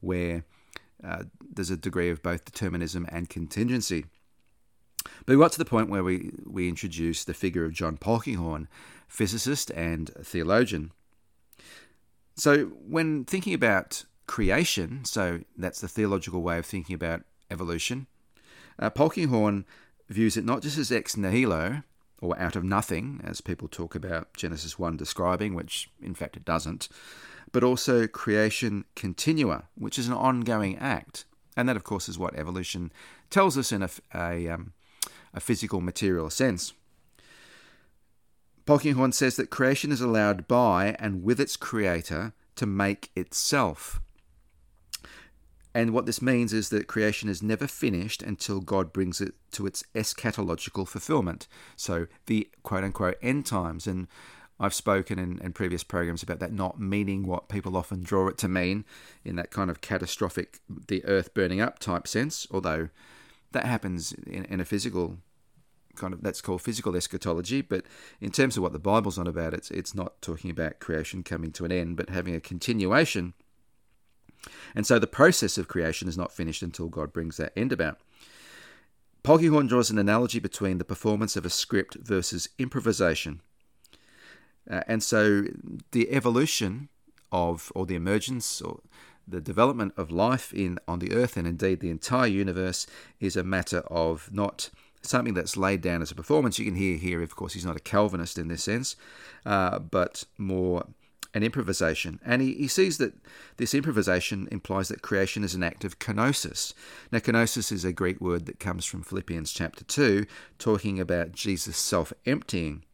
where 0.00 0.44
uh, 1.06 1.24
there's 1.52 1.68
a 1.68 1.76
degree 1.76 2.08
of 2.08 2.22
both 2.22 2.46
determinism 2.46 3.06
and 3.10 3.28
contingency. 3.28 4.06
But 5.26 5.36
we 5.36 5.42
got 5.42 5.52
to 5.52 5.58
the 5.58 5.64
point 5.64 5.88
where 5.88 6.04
we, 6.04 6.32
we 6.44 6.68
introduced 6.68 7.26
the 7.26 7.34
figure 7.34 7.64
of 7.64 7.72
John 7.72 7.96
Polkinghorne, 7.96 8.66
physicist 9.08 9.70
and 9.70 10.10
theologian. 10.22 10.92
So, 12.36 12.66
when 12.86 13.24
thinking 13.24 13.54
about 13.54 14.04
creation, 14.26 15.04
so 15.04 15.40
that's 15.56 15.80
the 15.80 15.88
theological 15.88 16.42
way 16.42 16.58
of 16.58 16.66
thinking 16.66 16.94
about 16.94 17.22
evolution, 17.50 18.06
uh, 18.78 18.90
Polkinghorne 18.90 19.64
views 20.08 20.36
it 20.36 20.44
not 20.44 20.62
just 20.62 20.78
as 20.78 20.90
ex 20.90 21.16
nihilo, 21.16 21.82
or 22.20 22.38
out 22.38 22.56
of 22.56 22.64
nothing, 22.64 23.20
as 23.22 23.40
people 23.40 23.68
talk 23.68 23.94
about 23.94 24.34
Genesis 24.34 24.78
1 24.78 24.96
describing, 24.96 25.54
which 25.54 25.90
in 26.02 26.14
fact 26.14 26.36
it 26.36 26.44
doesn't, 26.44 26.88
but 27.52 27.62
also 27.62 28.06
creatio 28.06 28.84
continua, 28.96 29.64
which 29.76 29.98
is 29.98 30.08
an 30.08 30.14
ongoing 30.14 30.76
act. 30.78 31.24
And 31.56 31.68
that, 31.68 31.76
of 31.76 31.84
course, 31.84 32.08
is 32.08 32.18
what 32.18 32.34
evolution 32.34 32.92
tells 33.30 33.56
us 33.56 33.70
in 33.70 33.82
a, 33.82 33.90
a 34.12 34.48
um, 34.48 34.72
a 35.34 35.40
physical 35.40 35.80
material 35.80 36.30
sense. 36.30 36.72
Polkinghorne 38.66 39.12
says 39.12 39.36
that 39.36 39.50
creation 39.50 39.92
is 39.92 40.00
allowed 40.00 40.48
by 40.48 40.96
and 40.98 41.22
with 41.22 41.38
its 41.38 41.56
creator 41.56 42.32
to 42.56 42.66
make 42.66 43.10
itself. 43.14 44.00
And 45.74 45.92
what 45.92 46.06
this 46.06 46.22
means 46.22 46.52
is 46.52 46.68
that 46.68 46.86
creation 46.86 47.28
is 47.28 47.42
never 47.42 47.66
finished 47.66 48.22
until 48.22 48.60
God 48.60 48.92
brings 48.92 49.20
it 49.20 49.34
to 49.52 49.66
its 49.66 49.82
eschatological 49.94 50.86
fulfillment. 50.86 51.48
So 51.76 52.06
the 52.26 52.48
quote 52.62 52.84
unquote 52.84 53.18
end 53.20 53.44
times. 53.44 53.88
And 53.88 54.06
I've 54.60 54.72
spoken 54.72 55.18
in, 55.18 55.40
in 55.40 55.52
previous 55.52 55.82
programs 55.82 56.22
about 56.22 56.38
that 56.38 56.52
not 56.52 56.80
meaning 56.80 57.26
what 57.26 57.48
people 57.48 57.76
often 57.76 58.04
draw 58.04 58.28
it 58.28 58.38
to 58.38 58.48
mean 58.48 58.84
in 59.24 59.34
that 59.34 59.50
kind 59.50 59.68
of 59.68 59.80
catastrophic, 59.80 60.60
the 60.68 61.04
earth 61.04 61.34
burning 61.34 61.60
up 61.60 61.80
type 61.80 62.06
sense, 62.06 62.46
although 62.52 62.88
that 63.54 63.64
happens 63.64 64.12
in, 64.12 64.44
in 64.44 64.60
a 64.60 64.64
physical 64.64 65.18
kind 65.96 66.12
of 66.12 66.22
that's 66.22 66.40
called 66.40 66.60
physical 66.60 66.96
eschatology. 66.96 67.62
But 67.62 67.84
in 68.20 68.30
terms 68.30 68.56
of 68.56 68.62
what 68.62 68.72
the 68.72 68.78
Bible's 68.78 69.18
on 69.18 69.26
about, 69.26 69.54
it's 69.54 69.70
it's 69.70 69.94
not 69.94 70.20
talking 70.20 70.50
about 70.50 70.80
creation 70.80 71.22
coming 71.22 71.52
to 71.52 71.64
an 71.64 71.72
end, 71.72 71.96
but 71.96 72.10
having 72.10 72.34
a 72.34 72.40
continuation. 72.40 73.34
And 74.74 74.86
so 74.86 74.98
the 74.98 75.06
process 75.06 75.56
of 75.56 75.68
creation 75.68 76.06
is 76.08 76.18
not 76.18 76.32
finished 76.32 76.62
until 76.62 76.88
God 76.88 77.12
brings 77.12 77.38
that 77.38 77.52
end 77.56 77.72
about. 77.72 77.98
Polkinghorne 79.22 79.68
draws 79.68 79.88
an 79.88 79.98
analogy 79.98 80.38
between 80.38 80.76
the 80.76 80.84
performance 80.84 81.34
of 81.34 81.46
a 81.46 81.50
script 81.50 81.94
versus 81.94 82.50
improvisation. 82.58 83.40
Uh, 84.70 84.82
and 84.86 85.02
so 85.02 85.44
the 85.92 86.10
evolution 86.10 86.90
of, 87.32 87.72
or 87.74 87.86
the 87.86 87.94
emergence, 87.94 88.60
or 88.60 88.80
the 89.26 89.40
development 89.40 89.94
of 89.96 90.10
life 90.10 90.52
in 90.52 90.78
on 90.86 90.98
the 90.98 91.12
earth 91.12 91.36
and 91.36 91.46
indeed 91.46 91.80
the 91.80 91.90
entire 91.90 92.26
universe 92.26 92.86
is 93.20 93.36
a 93.36 93.44
matter 93.44 93.78
of 93.88 94.28
not 94.32 94.70
something 95.02 95.34
that's 95.34 95.56
laid 95.56 95.80
down 95.80 96.02
as 96.02 96.10
a 96.10 96.14
performance. 96.14 96.58
You 96.58 96.64
can 96.64 96.76
hear 96.76 96.96
here, 96.96 97.22
of 97.22 97.36
course, 97.36 97.52
he's 97.52 97.64
not 97.64 97.76
a 97.76 97.80
Calvinist 97.80 98.38
in 98.38 98.48
this 98.48 98.64
sense, 98.64 98.96
uh, 99.44 99.78
but 99.78 100.24
more 100.38 100.86
an 101.34 101.42
improvisation. 101.42 102.20
And 102.24 102.40
he, 102.40 102.54
he 102.54 102.68
sees 102.68 102.98
that 102.98 103.12
this 103.56 103.74
improvisation 103.74 104.48
implies 104.52 104.88
that 104.88 105.02
creation 105.02 105.42
is 105.42 105.54
an 105.54 105.64
act 105.64 105.84
of 105.84 105.98
kenosis. 105.98 106.72
Now, 107.10 107.18
kenosis 107.18 107.72
is 107.72 107.84
a 107.84 107.92
Greek 107.92 108.20
word 108.20 108.46
that 108.46 108.60
comes 108.60 108.84
from 108.84 109.02
Philippians 109.02 109.52
chapter 109.52 109.84
2, 109.84 110.26
talking 110.58 111.00
about 111.00 111.32
Jesus 111.32 111.76
self 111.76 112.12
emptying. 112.24 112.84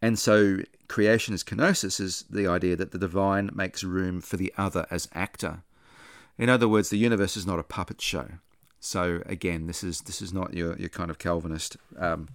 And 0.00 0.18
so 0.18 0.60
creation 0.90 1.32
as 1.32 1.44
kenosis 1.44 2.00
is 2.00 2.24
the 2.28 2.48
idea 2.48 2.74
that 2.74 2.90
the 2.90 2.98
divine 2.98 3.48
makes 3.54 3.84
room 3.84 4.20
for 4.20 4.36
the 4.36 4.52
other 4.58 4.86
as 4.90 5.08
actor. 5.14 5.62
In 6.36 6.48
other 6.48 6.68
words, 6.68 6.90
the 6.90 6.98
universe 6.98 7.36
is 7.36 7.46
not 7.46 7.60
a 7.60 7.62
puppet 7.62 8.00
show. 8.00 8.26
So 8.80 9.22
again, 9.24 9.68
this 9.68 9.84
is 9.84 10.00
this 10.00 10.20
is 10.20 10.32
not 10.32 10.52
your, 10.52 10.76
your 10.78 10.88
kind 10.88 11.10
of 11.10 11.18
Calvinist 11.18 11.76
um, 11.96 12.28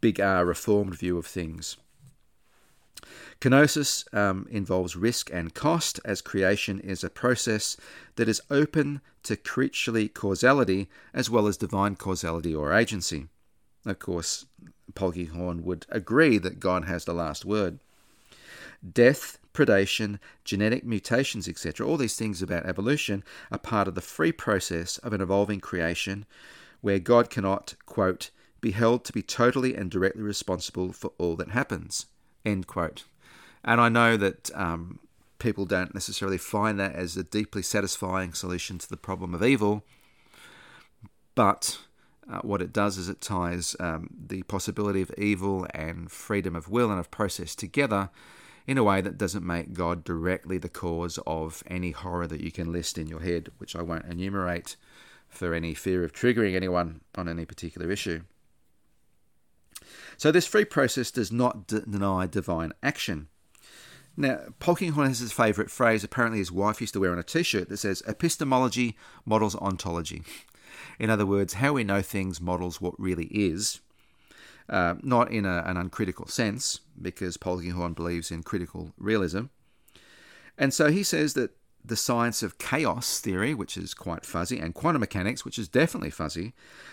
big 0.00 0.18
R 0.20 0.46
reformed 0.46 0.96
view 0.96 1.18
of 1.18 1.26
things. 1.26 1.76
Kenosis 3.42 4.12
um, 4.14 4.46
involves 4.50 4.96
risk 4.96 5.30
and 5.30 5.52
cost, 5.52 6.00
as 6.02 6.22
creation 6.22 6.80
is 6.80 7.04
a 7.04 7.10
process 7.10 7.76
that 8.14 8.28
is 8.28 8.40
open 8.50 9.02
to 9.24 9.36
creaturely 9.36 10.08
causality 10.08 10.88
as 11.12 11.28
well 11.28 11.46
as 11.46 11.58
divine 11.58 11.96
causality 11.96 12.54
or 12.54 12.72
agency. 12.72 13.26
Of 13.84 13.98
course, 13.98 14.46
Polkinghorne 14.96 15.62
would 15.62 15.86
agree 15.90 16.38
that 16.38 16.58
God 16.58 16.86
has 16.86 17.04
the 17.04 17.14
last 17.14 17.44
word. 17.44 17.78
Death, 18.92 19.38
predation, 19.54 20.18
genetic 20.44 20.84
mutations, 20.84 21.48
etc., 21.48 21.86
all 21.86 21.96
these 21.96 22.16
things 22.16 22.42
about 22.42 22.66
evolution 22.66 23.22
are 23.50 23.58
part 23.58 23.86
of 23.88 23.94
the 23.94 24.00
free 24.00 24.32
process 24.32 24.98
of 24.98 25.12
an 25.12 25.20
evolving 25.20 25.60
creation 25.60 26.26
where 26.80 26.98
God 26.98 27.30
cannot, 27.30 27.74
quote, 27.86 28.30
be 28.60 28.72
held 28.72 29.04
to 29.04 29.12
be 29.12 29.22
totally 29.22 29.74
and 29.74 29.90
directly 29.90 30.22
responsible 30.22 30.92
for 30.92 31.12
all 31.18 31.36
that 31.36 31.50
happens, 31.50 32.06
end 32.44 32.66
quote. 32.66 33.04
And 33.64 33.80
I 33.80 33.88
know 33.88 34.16
that 34.16 34.50
um, 34.54 34.98
people 35.38 35.64
don't 35.64 35.94
necessarily 35.94 36.38
find 36.38 36.78
that 36.80 36.94
as 36.94 37.16
a 37.16 37.24
deeply 37.24 37.62
satisfying 37.62 38.32
solution 38.32 38.78
to 38.78 38.88
the 38.88 38.96
problem 38.96 39.34
of 39.34 39.42
evil. 39.42 39.84
But 41.34 41.78
uh, 42.30 42.40
what 42.40 42.60
it 42.60 42.72
does 42.72 42.98
is 42.98 43.08
it 43.08 43.20
ties 43.20 43.76
um, 43.78 44.10
the 44.26 44.42
possibility 44.44 45.00
of 45.00 45.12
evil 45.16 45.66
and 45.72 46.10
freedom 46.10 46.56
of 46.56 46.68
will 46.68 46.90
and 46.90 46.98
of 46.98 47.10
process 47.10 47.54
together 47.54 48.10
in 48.66 48.78
a 48.78 48.84
way 48.84 49.00
that 49.00 49.16
doesn't 49.16 49.46
make 49.46 49.72
God 49.72 50.02
directly 50.02 50.58
the 50.58 50.68
cause 50.68 51.18
of 51.26 51.62
any 51.68 51.92
horror 51.92 52.26
that 52.26 52.40
you 52.40 52.50
can 52.50 52.72
list 52.72 52.98
in 52.98 53.06
your 53.06 53.20
head, 53.20 53.50
which 53.58 53.76
I 53.76 53.82
won't 53.82 54.06
enumerate 54.06 54.76
for 55.28 55.54
any 55.54 55.72
fear 55.74 56.02
of 56.02 56.12
triggering 56.12 56.56
anyone 56.56 57.02
on 57.14 57.28
any 57.28 57.44
particular 57.44 57.90
issue. 57.90 58.22
So, 60.16 60.32
this 60.32 60.46
free 60.46 60.64
process 60.64 61.10
does 61.10 61.30
not 61.30 61.66
d- 61.66 61.80
deny 61.88 62.26
divine 62.26 62.72
action. 62.82 63.28
Now, 64.16 64.40
Polkinghorne 64.60 65.08
has 65.08 65.18
his 65.18 65.32
favourite 65.32 65.70
phrase, 65.70 66.02
apparently 66.02 66.38
his 66.38 66.50
wife 66.50 66.80
used 66.80 66.94
to 66.94 67.00
wear 67.00 67.12
on 67.12 67.18
a 67.18 67.22
t 67.22 67.42
shirt, 67.42 67.68
that 67.68 67.76
says, 67.76 68.02
Epistemology 68.08 68.96
models 69.26 69.54
ontology. 69.56 70.22
In 70.98 71.10
other 71.10 71.26
words, 71.26 71.54
how 71.54 71.74
we 71.74 71.84
know 71.84 72.02
things 72.02 72.40
models 72.40 72.80
what 72.80 72.98
really 72.98 73.26
is, 73.26 73.80
uh, 74.68 74.94
not 75.02 75.30
in 75.30 75.44
a, 75.44 75.62
an 75.66 75.76
uncritical 75.76 76.26
sense, 76.26 76.80
because 77.00 77.36
Polkinghorne 77.36 77.94
believes 77.94 78.30
in 78.30 78.42
critical 78.42 78.92
realism. 78.98 79.44
And 80.58 80.72
so 80.72 80.90
he 80.90 81.02
says 81.02 81.34
that 81.34 81.52
the 81.84 81.96
science 81.96 82.42
of 82.42 82.58
chaos 82.58 83.20
theory, 83.20 83.54
which 83.54 83.76
is 83.76 83.94
quite 83.94 84.26
fuzzy, 84.26 84.58
and 84.58 84.74
quantum 84.74 85.00
mechanics, 85.00 85.44
which 85.44 85.58
is 85.58 85.68
definitely 85.68 86.10
fuzzy, 86.10 86.52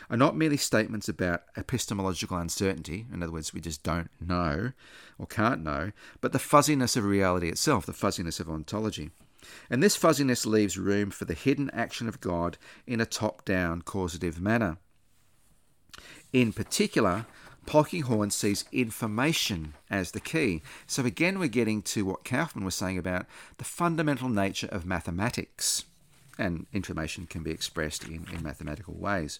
are 0.10 0.18
not 0.18 0.38
merely 0.38 0.58
statements 0.58 1.10
about 1.10 1.44
epistemological 1.58 2.38
uncertainty. 2.38 3.08
In 3.12 3.24
other 3.24 3.32
words, 3.32 3.54
we 3.54 3.62
just 3.62 3.82
don't 3.82 4.12
know 4.22 4.72
or 5.18 5.26
can't 5.26 5.64
know, 5.64 5.92
but 6.22 6.32
the 6.32 6.40
fuzziness 6.40 6.96
of 6.96 7.06
reality 7.06 7.50
itself, 7.50 7.86
the 7.86 7.94
fuzziness 7.94 8.40
of 8.40 8.50
ontology. 8.50 9.10
And 9.70 9.82
this 9.82 9.96
fuzziness 9.96 10.46
leaves 10.46 10.78
room 10.78 11.12
for 11.12 11.26
the 11.26 11.34
hidden 11.34 11.70
action 11.72 12.08
of 12.08 12.22
God 12.22 12.58
in 12.88 13.02
a 13.02 13.06
top 13.06 13.46
down 13.46 13.82
causative 13.82 14.40
manner. 14.40 14.78
In 16.32 16.54
particular, 16.54 17.26
Polkinghorne 17.66 18.32
sees 18.32 18.66
information 18.72 19.74
as 19.90 20.12
the 20.12 20.20
key. 20.20 20.62
So 20.86 21.06
again, 21.06 21.40
we're 21.40 21.48
getting 21.48 21.82
to 21.84 22.06
what 22.06 22.26
Kauffman 22.26 22.66
was 22.66 22.76
saying 22.76 22.98
about 22.98 23.26
the 23.58 23.64
fundamental 23.64 24.30
nature 24.30 24.68
of 24.68 24.86
mathematics. 24.86 25.86
And 26.38 26.66
information 26.74 27.28
can 27.28 27.44
be 27.44 27.52
expressed 27.52 28.06
in, 28.06 28.28
in 28.34 28.44
mathematical 28.44 28.96
ways. 28.96 29.40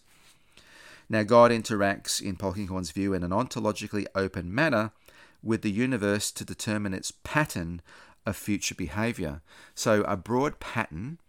Now, 1.10 1.24
God 1.24 1.52
interacts, 1.52 2.22
in 2.22 2.38
Polkinghorne's 2.38 2.92
view, 2.92 3.14
in 3.14 3.24
an 3.24 3.32
ontologically 3.32 4.06
open 4.16 4.54
manner 4.54 4.92
with 5.42 5.62
the 5.62 5.72
universe 5.72 6.32
to 6.32 6.46
determine 6.46 6.94
its 6.94 7.12
pattern 7.12 7.82
of 8.26 8.36
future 8.36 8.76
behavior. 8.76 9.42
So, 9.76 10.04
a 10.04 10.18
broad 10.18 10.60
pattern, 10.60 11.20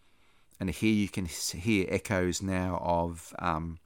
and 0.60 0.70
here 0.70 0.94
you 0.94 1.08
can 1.08 1.26
hear 1.26 1.86
echoes 1.88 2.42
now 2.42 2.80
of 2.84 3.34
um, 3.38 3.78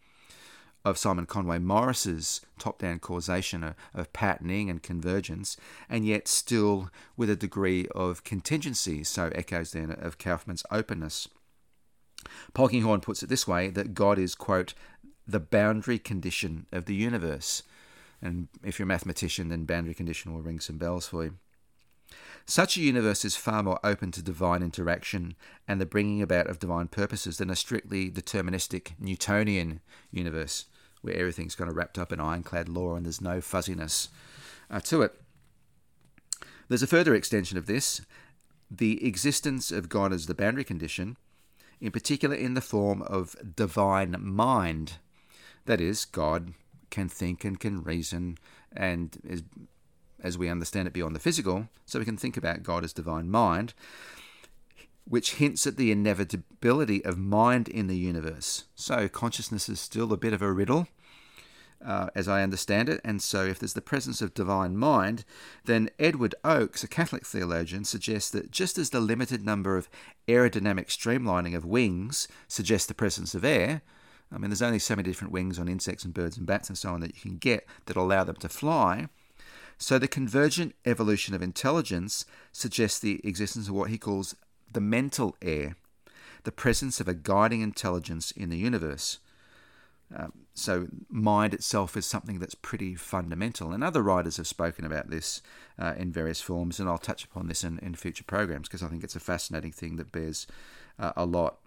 of 0.85 0.99
Simon 0.99 1.27
Conway 1.27 1.59
Morris's 1.59 2.41
top 2.59 2.79
down 2.79 2.99
causation 2.99 3.63
of, 3.63 3.75
of, 3.95 4.13
patterning 4.13 4.71
and 4.71 4.83
convergence, 4.83 5.57
and 5.89 6.07
yet 6.07 6.29
still 6.29 6.91
with 7.17 7.29
a 7.29 7.37
degree 7.37 7.87
of 7.95 8.25
contingency, 8.25 9.05
so 9.05 9.31
echoes 9.35 9.73
then 9.73 9.91
of 9.91 10.19
Kauffman's 10.19 10.65
openness. 10.71 11.29
Polkinghorne 12.55 13.03
puts 13.03 13.23
it 13.23 13.29
this 13.29 13.47
way 13.47 13.71
that 13.71 13.95
God 13.95 14.19
is, 14.19 14.35
quote, 14.35 14.75
the 15.27 15.41
boundary 15.41 15.99
condition 15.99 16.67
of 16.73 16.87
the 16.87 16.95
universe. 16.95 17.63
And 18.23 18.49
if 18.65 18.79
you're 18.79 18.85
a 18.85 18.89
mathematician, 18.89 19.49
then 19.49 19.65
boundary 19.65 19.95
condition 19.95 20.33
will 20.33 20.43
ring 20.43 20.61
some 20.61 20.79
bells 20.79 21.07
for 21.07 21.25
you. 21.25 21.35
Such 22.47 22.77
a 22.77 22.81
universe 22.81 23.25
is 23.25 23.37
far 23.37 23.63
more 23.63 23.79
open 23.85 24.11
to 24.13 24.23
divine 24.23 24.63
interaction 24.63 25.35
and 25.67 25.81
the 25.81 25.87
bringing 25.87 26.23
about 26.23 26.47
of 26.47 26.59
divine 26.59 26.89
purposes 26.89 27.37
than 27.37 27.51
a 27.51 27.57
strictly 27.57 28.11
deterministic 28.11 28.93
Newtonian 28.99 29.81
universe 30.11 30.65
where 31.03 31.15
everything's 31.15 31.55
kind 31.55 31.71
of 31.71 31.77
wrapped 31.77 31.99
up 31.99 32.13
in 32.13 32.21
ironclad 32.21 32.69
law 32.69 32.95
and 32.95 33.05
there's 33.05 33.21
no 33.21 33.41
fuzziness 33.41 34.09
uh, 34.71 34.81
to 34.81 35.03
it. 35.03 35.21
There's 36.69 36.83
a 36.83 36.87
further 36.87 37.15
extension 37.15 37.59
of 37.59 37.67
this 37.67 38.01
the 38.71 39.07
existence 39.07 39.71
of 39.71 39.89
God 39.89 40.13
as 40.13 40.27
the 40.27 40.35
boundary 40.35 40.65
condition, 40.65 41.17
in 41.81 41.91
particular 41.91 42.35
in 42.35 42.53
the 42.55 42.61
form 42.61 43.01
of 43.03 43.35
divine 43.57 44.15
mind. 44.21 44.95
That 45.65 45.81
is, 45.81 46.05
God 46.05 46.53
can 46.91 47.09
think 47.09 47.45
and 47.45 47.59
can 47.59 47.83
reason 47.83 48.37
and 48.75 49.19
is, 49.25 49.43
as 50.23 50.37
we 50.37 50.49
understand 50.49 50.89
it 50.89 50.95
beyond 50.95 51.15
the 51.15 51.21
physical, 51.21 51.69
so 51.87 51.99
we 51.99 52.05
can 52.05 52.17
think 52.17 52.37
about 52.37 52.63
God 52.63 52.85
as 52.85 52.93
divine 52.93 53.31
mind 53.31 53.75
which 55.09 55.35
hints 55.35 55.67
at 55.67 55.77
the 55.77 55.91
inevitability 55.91 57.05
of 57.05 57.19
mind 57.19 57.69
in 57.69 57.87
the 57.87 57.97
universe. 57.97 58.65
So, 58.75 59.09
consciousness 59.09 59.69
is 59.69 59.81
still 59.81 60.13
a 60.13 60.19
bit 60.19 60.33
of 60.33 60.43
a 60.43 60.53
riddle, 60.53 60.87
uh, 61.85 62.09
as 62.15 62.29
I 62.29 62.43
understand 62.43 62.89
it. 62.89 63.01
And 63.05 63.23
so, 63.23 63.45
if 63.47 63.59
there's 63.59 63.73
the 63.73 63.81
presence 63.81 64.21
of 64.21 64.35
divine 64.35 64.77
mind, 64.77 65.25
then 65.65 65.89
Edward 65.99 66.35
Oakes, 66.45 66.85
a 66.85 66.89
Catholic 66.89 67.27
theologian, 67.27 67.85
suggests 67.85 68.31
that 68.31 68.51
just 68.51 68.77
as 68.77 68.91
the 68.91 69.01
limited 69.01 69.45
number 69.45 69.77
of 69.77 69.89
aerodynamic 70.29 70.89
streamlining 70.89 71.57
of 71.57 71.65
wings 71.65 72.29
suggests 72.47 72.87
the 72.87 72.95
presence 72.95 73.35
of 73.35 73.45
air, 73.45 73.81
I 74.31 74.37
mean, 74.37 74.51
there's 74.51 74.63
only 74.63 74.79
so 74.79 74.95
many 74.95 75.09
different 75.09 75.33
wings 75.33 75.59
on 75.59 75.69
insects 75.69 76.05
and 76.05 76.13
birds 76.13 76.37
and 76.37 76.47
bats 76.47 76.69
and 76.69 76.77
so 76.77 76.91
on 76.91 77.01
that 77.01 77.15
you 77.15 77.21
can 77.23 77.39
get 77.39 77.67
that 77.87 77.97
allow 77.97 78.25
them 78.25 78.37
to 78.37 78.49
fly. 78.51 79.09
So, 79.79 79.99
the 79.99 80.09
convergent 80.09 80.75
evolution 80.85 81.35
of 81.35 81.43
intelligence 81.43 82.27
suggests 82.53 82.99
the 82.99 83.21
existence 83.25 83.69
of 83.69 83.75
what 83.75 83.91
he 83.91 83.97
calls 83.97 84.35
the 84.73 84.81
mental 84.81 85.37
air, 85.41 85.77
the 86.43 86.53
presence 86.53 87.01
of 87.01 87.07
a 87.07 87.15
guiding 87.15 87.61
intelligence 87.61 88.33
in 88.33 88.51
the 88.51 88.59
universe. 88.59 89.21
Um, 90.15 90.33
so, 90.53 90.89
mind 91.09 91.55
itself 91.55 91.97
is 91.97 92.07
something 92.07 92.41
that's 92.41 92.57
pretty 92.57 92.97
fundamental. 92.97 93.73
And 93.73 93.85
other 93.85 94.03
writers 94.03 94.37
have 94.39 94.49
spoken 94.49 94.85
about 94.85 95.11
this 95.11 95.43
uh, 95.79 95.95
in 95.97 96.11
various 96.11 96.41
forms, 96.41 96.81
and 96.81 96.89
I'll 96.89 96.99
touch 96.99 97.23
upon 97.25 97.47
this 97.47 97.63
in, 97.63 97.79
in 97.79 97.95
future 97.95 98.25
programs 98.25 98.67
because 98.67 98.83
I 98.83 98.89
think 98.89 99.05
it's 99.05 99.17
a 99.17 99.21
fascinating 99.21 99.71
thing 99.71 99.95
that 99.97 100.11
bears 100.11 100.49
uh, 100.99 101.13
a 101.17 101.25
lot 101.25 101.59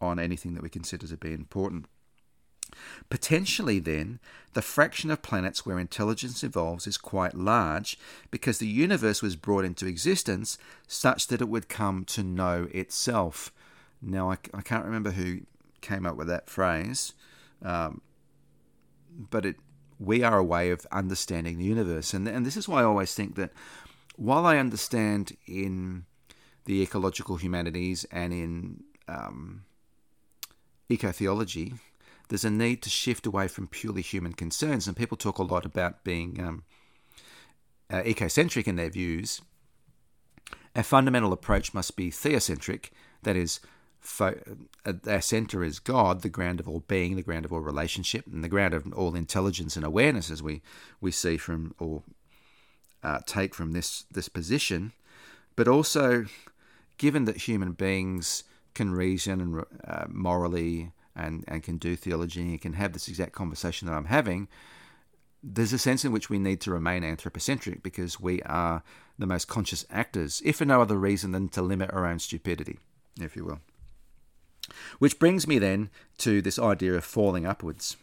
on 0.00 0.18
anything 0.18 0.54
that 0.54 0.62
we 0.62 0.68
consider 0.68 1.06
to 1.06 1.16
be 1.16 1.32
important. 1.32 1.86
Potentially, 3.08 3.78
then, 3.78 4.18
the 4.52 4.62
fraction 4.62 5.10
of 5.10 5.22
planets 5.22 5.64
where 5.64 5.78
intelligence 5.78 6.42
evolves 6.42 6.86
is 6.86 6.98
quite 6.98 7.34
large 7.34 7.98
because 8.30 8.58
the 8.58 8.66
universe 8.66 9.22
was 9.22 9.36
brought 9.36 9.64
into 9.64 9.86
existence 9.86 10.58
such 10.88 11.28
that 11.28 11.40
it 11.40 11.48
would 11.48 11.68
come 11.68 12.04
to 12.06 12.22
know 12.22 12.68
itself. 12.72 13.52
Now, 14.02 14.30
I, 14.30 14.38
I 14.52 14.62
can't 14.62 14.84
remember 14.84 15.12
who 15.12 15.40
came 15.80 16.04
up 16.06 16.16
with 16.16 16.26
that 16.28 16.50
phrase, 16.50 17.12
um, 17.62 18.00
but 19.30 19.46
it, 19.46 19.56
we 19.98 20.22
are 20.22 20.38
a 20.38 20.44
way 20.44 20.70
of 20.70 20.86
understanding 20.90 21.58
the 21.58 21.64
universe. 21.64 22.14
And, 22.14 22.26
and 22.26 22.44
this 22.44 22.56
is 22.56 22.68
why 22.68 22.80
I 22.80 22.84
always 22.84 23.14
think 23.14 23.36
that 23.36 23.52
while 24.16 24.46
I 24.46 24.58
understand 24.58 25.36
in 25.46 26.04
the 26.64 26.82
ecological 26.82 27.36
humanities 27.36 28.04
and 28.10 28.32
in 28.32 28.82
um, 29.08 29.64
ecotheology, 30.90 31.78
there's 32.30 32.44
a 32.44 32.50
need 32.50 32.80
to 32.80 32.88
shift 32.88 33.26
away 33.26 33.48
from 33.48 33.66
purely 33.66 34.02
human 34.02 34.32
concerns. 34.32 34.86
And 34.86 34.96
people 34.96 35.16
talk 35.16 35.38
a 35.38 35.42
lot 35.42 35.66
about 35.66 36.04
being 36.04 36.40
um, 36.40 36.62
uh, 37.90 38.02
ecocentric 38.02 38.66
in 38.68 38.76
their 38.76 38.88
views. 38.88 39.42
Our 40.76 40.84
fundamental 40.84 41.32
approach 41.32 41.74
must 41.74 41.96
be 41.96 42.10
theocentric, 42.10 42.90
that 43.24 43.36
is, 43.36 43.58
fo- 43.98 44.40
uh, 44.86 44.92
our 45.08 45.20
center 45.20 45.64
is 45.64 45.80
God, 45.80 46.22
the 46.22 46.28
ground 46.28 46.60
of 46.60 46.68
all 46.68 46.84
being, 46.86 47.16
the 47.16 47.22
ground 47.22 47.44
of 47.44 47.52
all 47.52 47.60
relationship, 47.60 48.24
and 48.26 48.44
the 48.44 48.48
ground 48.48 48.74
of 48.74 48.92
all 48.94 49.16
intelligence 49.16 49.74
and 49.74 49.84
awareness, 49.84 50.30
as 50.30 50.40
we, 50.40 50.62
we 51.00 51.10
see 51.10 51.36
from 51.36 51.74
or 51.80 52.04
uh, 53.02 53.18
take 53.26 53.56
from 53.56 53.72
this, 53.72 54.04
this 54.12 54.28
position. 54.28 54.92
But 55.56 55.66
also, 55.66 56.26
given 56.96 57.24
that 57.24 57.48
human 57.48 57.72
beings 57.72 58.44
can 58.74 58.92
reason 58.92 59.40
and 59.40 59.64
uh, 59.84 60.06
morally 60.08 60.92
and, 61.20 61.44
and 61.48 61.62
can 61.62 61.76
do 61.76 61.96
theology 61.96 62.42
and 62.42 62.60
can 62.60 62.74
have 62.74 62.92
this 62.92 63.08
exact 63.08 63.32
conversation 63.32 63.86
that 63.86 63.94
I'm 63.94 64.06
having, 64.06 64.48
there's 65.42 65.72
a 65.72 65.78
sense 65.78 66.04
in 66.04 66.12
which 66.12 66.28
we 66.28 66.38
need 66.38 66.60
to 66.62 66.70
remain 66.70 67.02
anthropocentric 67.02 67.82
because 67.82 68.20
we 68.20 68.42
are 68.42 68.82
the 69.18 69.26
most 69.26 69.48
conscious 69.48 69.84
actors, 69.90 70.42
if 70.44 70.56
for 70.56 70.64
no 70.64 70.82
other 70.82 70.96
reason 70.96 71.32
than 71.32 71.48
to 71.50 71.62
limit 71.62 71.90
our 71.92 72.06
own 72.06 72.18
stupidity, 72.18 72.78
if 73.20 73.36
you 73.36 73.44
will. 73.44 73.60
Which 74.98 75.18
brings 75.18 75.46
me 75.46 75.58
then 75.58 75.90
to 76.18 76.42
this 76.42 76.58
idea 76.58 76.94
of 76.94 77.04
falling 77.04 77.46
upwards. 77.46 77.96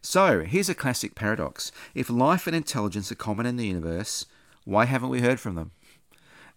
So, 0.00 0.44
here's 0.44 0.68
a 0.68 0.74
classic 0.74 1.14
paradox. 1.14 1.72
If 1.94 2.10
life 2.10 2.46
and 2.46 2.54
intelligence 2.54 3.10
are 3.10 3.16
common 3.16 3.46
in 3.46 3.56
the 3.56 3.66
universe, 3.66 4.26
why 4.64 4.84
haven't 4.84 5.08
we 5.08 5.20
heard 5.20 5.40
from 5.40 5.54
them? 5.54 5.72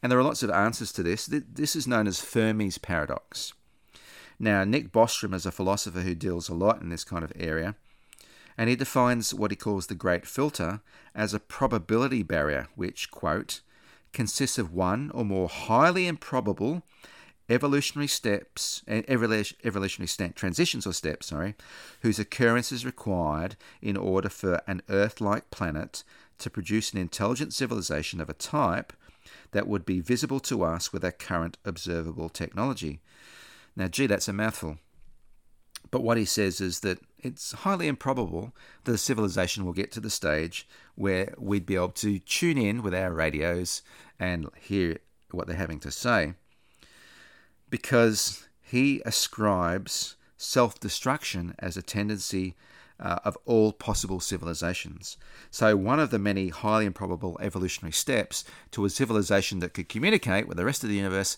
And 0.03 0.11
there 0.11 0.19
are 0.19 0.23
lots 0.23 0.43
of 0.43 0.51
answers 0.51 0.91
to 0.93 1.03
this. 1.03 1.25
This 1.25 1.75
is 1.75 1.87
known 1.87 2.07
as 2.07 2.19
Fermi's 2.19 2.77
paradox. 2.77 3.53
Now, 4.39 4.63
Nick 4.63 4.91
Bostrom 4.91 5.33
is 5.33 5.45
a 5.45 5.51
philosopher 5.51 6.01
who 6.01 6.15
deals 6.15 6.49
a 6.49 6.53
lot 6.53 6.81
in 6.81 6.89
this 6.89 7.03
kind 7.03 7.23
of 7.23 7.31
area, 7.35 7.75
and 8.57 8.69
he 8.69 8.75
defines 8.75 9.33
what 9.33 9.51
he 9.51 9.57
calls 9.57 9.87
the 9.87 9.95
great 9.95 10.25
filter 10.25 10.81
as 11.13 11.33
a 11.33 11.39
probability 11.39 12.23
barrier, 12.23 12.67
which, 12.75 13.11
quote, 13.11 13.61
consists 14.13 14.57
of 14.57 14.73
one 14.73 15.11
or 15.11 15.25
more 15.25 15.49
highly 15.49 16.07
improbable 16.07 16.83
evolutionary 17.49 18.07
steps, 18.07 18.81
and 18.87 19.05
evolutionary 19.07 20.33
transitions 20.33 20.87
or 20.87 20.93
steps, 20.93 21.27
sorry, 21.27 21.53
whose 22.01 22.17
occurrence 22.17 22.71
is 22.71 22.85
required 22.85 23.55
in 23.81 23.95
order 23.95 24.29
for 24.29 24.61
an 24.67 24.81
Earth-like 24.89 25.51
planet 25.51 26.03
to 26.39 26.49
produce 26.49 26.91
an 26.91 26.97
intelligent 26.99 27.53
civilization 27.53 28.19
of 28.19 28.29
a 28.29 28.33
type 28.33 28.93
that 29.51 29.67
would 29.67 29.85
be 29.85 29.99
visible 29.99 30.39
to 30.39 30.63
us 30.63 30.91
with 30.91 31.05
our 31.05 31.11
current 31.11 31.57
observable 31.63 32.29
technology. 32.29 32.99
Now, 33.75 33.87
gee, 33.87 34.07
that's 34.07 34.27
a 34.27 34.33
mouthful. 34.33 34.77
But 35.91 36.03
what 36.03 36.17
he 36.17 36.25
says 36.25 36.61
is 36.61 36.79
that 36.81 36.99
it's 37.19 37.51
highly 37.51 37.87
improbable 37.87 38.53
that 38.83 38.93
a 38.93 38.97
civilization 38.97 39.65
will 39.65 39.73
get 39.73 39.91
to 39.93 39.99
the 39.99 40.09
stage 40.09 40.67
where 40.95 41.33
we'd 41.37 41.65
be 41.65 41.75
able 41.75 41.89
to 41.89 42.19
tune 42.19 42.57
in 42.57 42.83
with 42.83 42.93
our 42.93 43.11
radios 43.11 43.81
and 44.19 44.47
hear 44.59 44.97
what 45.31 45.47
they're 45.47 45.55
having 45.55 45.79
to 45.81 45.91
say. 45.91 46.33
Because 47.69 48.47
he 48.61 49.01
ascribes 49.05 50.15
self 50.37 50.79
destruction 50.79 51.55
as 51.59 51.77
a 51.77 51.81
tendency 51.81 52.55
uh, 52.99 53.19
of 53.23 53.37
all 53.45 53.73
possible 53.73 54.19
civilizations. 54.19 55.17
So, 55.51 55.75
one 55.75 55.99
of 55.99 56.11
the 56.11 56.19
many 56.19 56.49
highly 56.49 56.85
improbable 56.85 57.37
evolutionary 57.41 57.91
steps 57.91 58.45
to 58.71 58.85
a 58.85 58.89
civilization 58.89 59.59
that 59.59 59.73
could 59.73 59.89
communicate 59.89 60.47
with 60.47 60.57
the 60.57 60.65
rest 60.65 60.83
of 60.83 60.89
the 60.89 60.95
universe 60.95 61.37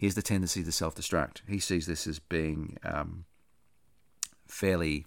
is 0.00 0.14
the 0.14 0.22
tendency 0.22 0.64
to 0.64 0.72
self 0.72 0.94
destruct. 0.94 1.42
He 1.46 1.58
sees 1.58 1.86
this 1.86 2.06
as 2.06 2.18
being 2.18 2.78
um, 2.82 3.24
fairly, 4.48 5.06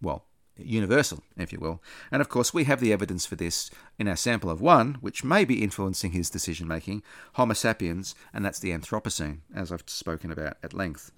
well, 0.00 0.24
universal, 0.56 1.22
if 1.36 1.52
you 1.52 1.58
will. 1.58 1.82
And 2.10 2.20
of 2.20 2.28
course, 2.28 2.52
we 2.52 2.64
have 2.64 2.80
the 2.80 2.92
evidence 2.92 3.24
for 3.26 3.36
this 3.36 3.70
in 3.98 4.08
our 4.08 4.16
sample 4.16 4.50
of 4.50 4.60
one, 4.60 4.98
which 5.00 5.24
may 5.24 5.44
be 5.44 5.62
influencing 5.62 6.12
his 6.12 6.30
decision 6.30 6.68
making 6.68 7.02
Homo 7.34 7.54
sapiens, 7.54 8.14
and 8.32 8.44
that's 8.44 8.58
the 8.58 8.70
Anthropocene, 8.70 9.38
as 9.54 9.72
I've 9.72 9.84
spoken 9.86 10.30
about 10.30 10.56
at 10.62 10.74
length. 10.74 11.12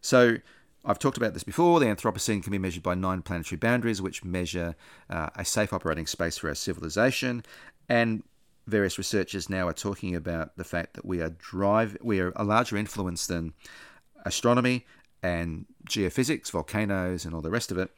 So, 0.00 0.36
I've 0.84 1.00
talked 1.00 1.16
about 1.16 1.34
this 1.34 1.42
before. 1.42 1.80
The 1.80 1.86
Anthropocene 1.86 2.44
can 2.44 2.52
be 2.52 2.58
measured 2.58 2.84
by 2.84 2.94
nine 2.94 3.22
planetary 3.22 3.58
boundaries, 3.58 4.00
which 4.00 4.24
measure 4.24 4.76
uh, 5.10 5.30
a 5.34 5.44
safe 5.44 5.72
operating 5.72 6.06
space 6.06 6.38
for 6.38 6.48
our 6.48 6.54
civilization. 6.54 7.44
And 7.88 8.22
various 8.66 8.98
researchers 8.98 9.48
now 9.48 9.68
are 9.68 9.72
talking 9.72 10.14
about 10.14 10.56
the 10.56 10.64
fact 10.64 10.94
that 10.94 11.04
we 11.04 11.20
are 11.20 11.30
drive 11.30 11.96
we 12.02 12.20
are 12.20 12.32
a 12.36 12.44
larger 12.44 12.76
influence 12.76 13.26
than 13.26 13.52
astronomy 14.24 14.84
and 15.22 15.66
geophysics, 15.88 16.50
volcanoes, 16.50 17.24
and 17.24 17.34
all 17.34 17.40
the 17.40 17.50
rest 17.50 17.70
of 17.70 17.78
it, 17.78 17.90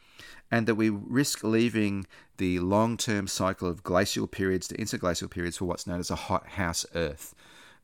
and 0.50 0.66
that 0.66 0.76
we 0.76 0.88
risk 0.88 1.42
leaving 1.42 2.06
the 2.36 2.58
long-term 2.60 3.26
cycle 3.26 3.68
of 3.68 3.82
glacial 3.82 4.26
periods 4.26 4.68
to 4.68 4.76
interglacial 4.76 5.28
periods 5.28 5.56
for 5.56 5.64
what's 5.64 5.86
known 5.86 6.00
as 6.00 6.10
a 6.10 6.16
hot 6.16 6.46
house 6.50 6.86
Earth. 6.94 7.34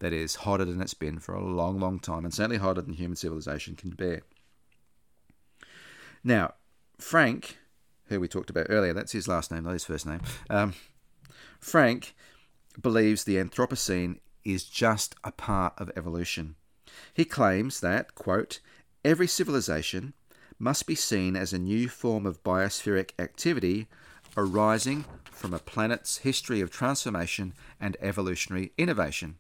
That 0.01 0.13
is 0.13 0.37
hotter 0.37 0.65
than 0.65 0.81
it's 0.81 0.95
been 0.95 1.19
for 1.19 1.35
a 1.35 1.45
long, 1.45 1.79
long 1.79 1.99
time, 1.99 2.25
and 2.25 2.35
certainly 2.35 2.59
hotter 2.59 2.83
than 2.83 2.95
human 2.95 3.17
civilization 3.17 3.77
can 3.77 3.91
bear. 3.91 4.23
Now, 6.23 6.55
Frank, 6.99 7.59
who 8.07 8.21
we 8.21 8.29
talked 8.29 8.51
about 8.51 8.67
earlier, 8.71 8.93
that's 8.93 9.13
his 9.13 9.29
last 9.29 9.51
name, 9.51 9.65
not 9.65 9.73
his 9.73 9.85
first 9.85 10.07
name. 10.07 10.21
Um, 10.51 10.75
Frank 11.61 12.15
believes 12.81 13.25
the 13.25 13.37
Anthropocene 13.37 14.19
is 14.45 14.65
just 14.65 15.15
a 15.25 15.33
part 15.33 15.75
of 15.79 15.91
evolution. 15.97 16.57
He 17.13 17.25
claims 17.25 17.81
that, 17.81 18.15
quote, 18.15 18.61
every 19.05 19.27
civilization 19.27 20.15
must 20.59 20.87
be 20.87 20.95
seen 20.95 21.37
as 21.37 21.53
a 21.53 21.59
new 21.59 21.89
form 21.89 22.27
of 22.27 22.43
biospheric 22.43 23.11
activity 23.19 23.89
arising 24.37 25.05
from 25.31 25.53
a 25.53 25.59
planet's 25.59 26.19
history 26.19 26.61
of 26.61 26.71
transformation 26.71 27.55
and 27.81 27.97
evolutionary 28.01 28.73
innovation. 28.79 29.37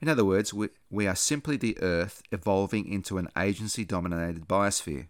In 0.00 0.08
other 0.08 0.24
words, 0.24 0.54
we, 0.54 0.68
we 0.90 1.06
are 1.06 1.16
simply 1.16 1.56
the 1.56 1.78
Earth 1.80 2.22
evolving 2.30 2.86
into 2.86 3.18
an 3.18 3.28
agency 3.36 3.84
dominated 3.84 4.48
biosphere 4.48 5.08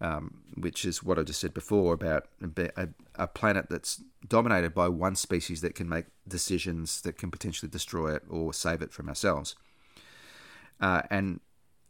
um, 0.00 0.42
which 0.56 0.84
is 0.84 1.02
what 1.02 1.18
I 1.18 1.22
just 1.22 1.40
said 1.40 1.54
before 1.54 1.94
about 1.94 2.26
a, 2.56 2.88
a, 3.14 3.26
planet 3.28 3.66
that's 3.70 4.02
dominated 4.26 4.74
by 4.74 4.88
one 4.88 5.14
species 5.14 5.60
that 5.60 5.74
can 5.74 5.88
make 5.88 6.06
decisions 6.26 7.00
that 7.02 7.16
can 7.16 7.30
potentially 7.30 7.70
destroy 7.70 8.14
it 8.14 8.22
or 8.28 8.52
save 8.52 8.82
it 8.82 8.92
from 8.92 9.08
ourselves. 9.08 9.54
Uh, 10.80 11.02
and 11.10 11.40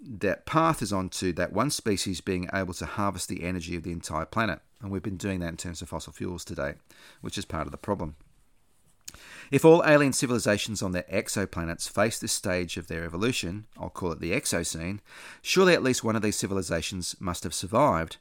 that 0.00 0.44
path 0.44 0.82
is 0.82 0.92
onto 0.92 1.32
that 1.32 1.52
one 1.52 1.70
species 1.70 2.20
being 2.20 2.48
able 2.52 2.74
to 2.74 2.86
harvest 2.86 3.28
the 3.28 3.42
energy 3.42 3.74
of 3.74 3.82
the 3.82 3.92
entire 3.92 4.26
planet. 4.26 4.60
And 4.80 4.90
we've 4.90 5.02
been 5.02 5.16
doing 5.16 5.40
that 5.40 5.48
in 5.48 5.56
terms 5.56 5.80
of 5.80 5.88
fossil 5.88 6.12
fuels 6.12 6.44
today, 6.44 6.74
which 7.22 7.38
is 7.38 7.46
part 7.46 7.66
of 7.66 7.72
the 7.72 7.78
problem. 7.78 8.16
If 9.54 9.64
all 9.64 9.84
alien 9.86 10.12
civilizations 10.12 10.82
on 10.82 10.90
their 10.90 11.04
exoplanets 11.04 11.88
face 11.88 12.18
this 12.18 12.32
stage 12.32 12.76
of 12.76 12.88
their 12.88 13.04
evolution, 13.04 13.66
I'll 13.78 13.88
call 13.88 14.10
it 14.10 14.18
the 14.18 14.32
exocene, 14.32 14.98
surely 15.42 15.74
at 15.74 15.82
least 15.84 16.02
one 16.02 16.16
of 16.16 16.22
these 16.22 16.34
civilizations 16.34 17.14
must 17.20 17.44
have 17.44 17.54
survived. 17.54 18.16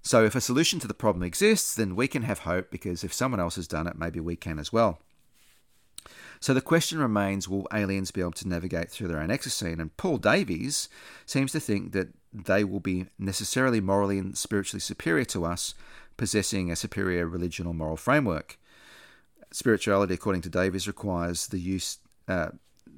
So 0.00 0.24
if 0.24 0.34
a 0.34 0.40
solution 0.40 0.80
to 0.80 0.88
the 0.88 0.94
problem 0.94 1.22
exists, 1.22 1.74
then 1.74 1.94
we 1.94 2.08
can 2.08 2.22
have 2.22 2.38
hope 2.38 2.70
because 2.70 3.04
if 3.04 3.12
someone 3.12 3.40
else 3.40 3.56
has 3.56 3.68
done 3.68 3.86
it, 3.86 3.98
maybe 3.98 4.20
we 4.20 4.34
can 4.34 4.58
as 4.58 4.72
well. 4.72 5.00
So 6.40 6.54
the 6.54 6.62
question 6.62 6.98
remains 6.98 7.46
will 7.46 7.68
aliens 7.70 8.10
be 8.10 8.22
able 8.22 8.32
to 8.32 8.48
navigate 8.48 8.90
through 8.90 9.08
their 9.08 9.20
own 9.20 9.28
exocene? 9.28 9.80
And 9.80 9.94
Paul 9.98 10.16
Davies 10.16 10.88
seems 11.26 11.52
to 11.52 11.60
think 11.60 11.92
that 11.92 12.08
they 12.32 12.64
will 12.64 12.80
be 12.80 13.04
necessarily 13.18 13.82
morally 13.82 14.16
and 14.16 14.34
spiritually 14.38 14.80
superior 14.80 15.26
to 15.26 15.44
us, 15.44 15.74
possessing 16.16 16.70
a 16.70 16.76
superior 16.76 17.26
religion 17.26 17.66
or 17.66 17.74
moral 17.74 17.98
framework 17.98 18.56
spirituality, 19.52 20.14
according 20.14 20.42
to 20.42 20.48
Davies, 20.48 20.86
requires 20.86 21.46
the 21.46 21.58
use 21.58 21.98
uh, 22.28 22.50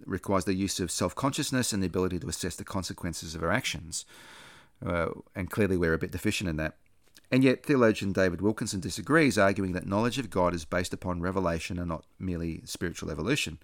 requires 0.07 0.45
the 0.45 0.55
use 0.55 0.81
of 0.81 0.91
self 0.91 1.15
consciousness 1.15 1.73
and 1.73 1.83
the 1.83 1.87
ability 1.87 2.19
to 2.19 2.29
assess 2.29 2.57
the 2.57 2.65
consequences 2.65 3.35
of 3.35 3.43
our 3.43 3.51
actions. 3.51 4.05
Uh, 4.85 5.09
and 5.35 5.51
clearly, 5.51 5.77
we're 5.77 5.95
a 5.95 5.99
bit 5.99 6.11
deficient 6.11 6.51
in 6.51 6.57
that. 6.57 6.77
And 7.31 7.43
yet, 7.43 7.65
theologian 7.65 8.13
David 8.13 8.41
Wilkinson 8.41 8.81
disagrees, 8.81 9.39
arguing 9.39 9.73
that 9.73 9.87
knowledge 9.87 10.19
of 10.19 10.31
God 10.31 10.55
is 10.55 10.65
based 10.65 10.93
upon 10.93 11.21
revelation 11.21 11.79
and 11.79 11.89
not 11.89 12.05
merely 12.19 12.63
spiritual 12.65 13.11
evolution. 13.11 13.59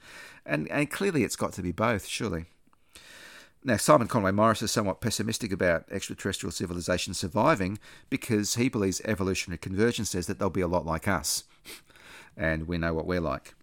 And, 0.47 0.69
and 0.71 0.91
clearly, 0.91 1.25
it's 1.25 1.37
got 1.37 1.53
to 1.55 1.63
be 1.63 1.73
both, 1.73 2.07
surely. 2.07 2.47
Now, 3.63 3.77
Simon 3.77 4.09
Conway 4.09 4.33
Morris 4.33 4.63
is 4.63 4.71
somewhat 4.71 5.03
pessimistic 5.03 5.53
about 5.53 5.85
extraterrestrial 5.91 6.51
civilization 6.51 7.13
surviving 7.13 7.79
because 8.09 8.55
he 8.55 8.71
believes 8.71 9.03
evolutionary 9.05 9.59
convergence 9.59 10.11
says 10.11 10.27
that 10.27 10.39
they'll 10.39 10.49
be 10.49 10.63
a 10.63 10.67
lot 10.67 10.87
like 10.87 11.07
us 11.07 11.45
and 12.37 12.67
we 12.67 12.79
know 12.79 12.95
what 12.95 13.07
we're 13.07 13.21
like. 13.21 13.55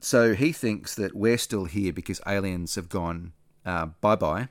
So 0.00 0.34
he 0.34 0.52
thinks 0.52 0.94
that 0.96 1.14
we're 1.14 1.38
still 1.38 1.64
here 1.64 1.92
because 1.92 2.20
aliens 2.26 2.74
have 2.74 2.88
gone 2.88 3.32
uh, 3.64 3.86
bye 4.00 4.16
bye. 4.16 4.48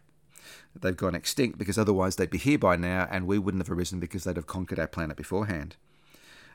They've 0.75 0.97
gone 0.97 1.13
extinct 1.13 1.59
because 1.59 1.77
otherwise 1.77 2.15
they'd 2.15 2.29
be 2.29 2.39
here 2.39 2.57
by 2.57 2.75
now 2.75 3.07
and 3.11 3.27
we 3.27 3.37
wouldn't 3.37 3.63
have 3.63 3.75
arisen 3.75 3.99
because 3.99 4.23
they'd 4.23 4.35
have 4.35 4.47
conquered 4.47 4.79
our 4.79 4.87
planet 4.87 5.15
beforehand. 5.15 5.75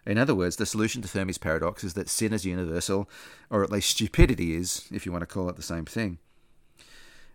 In 0.04 0.18
other 0.18 0.34
words, 0.34 0.56
the 0.56 0.66
solution 0.66 1.02
to 1.02 1.08
Fermi's 1.08 1.38
paradox 1.38 1.84
is 1.84 1.94
that 1.94 2.08
sin 2.08 2.32
is 2.32 2.44
universal, 2.44 3.08
or 3.50 3.62
at 3.62 3.70
least 3.70 3.90
stupidity 3.90 4.54
is, 4.54 4.88
if 4.90 5.04
you 5.04 5.12
want 5.12 5.22
to 5.22 5.26
call 5.26 5.48
it 5.48 5.56
the 5.56 5.62
same 5.62 5.84
thing. 5.84 6.18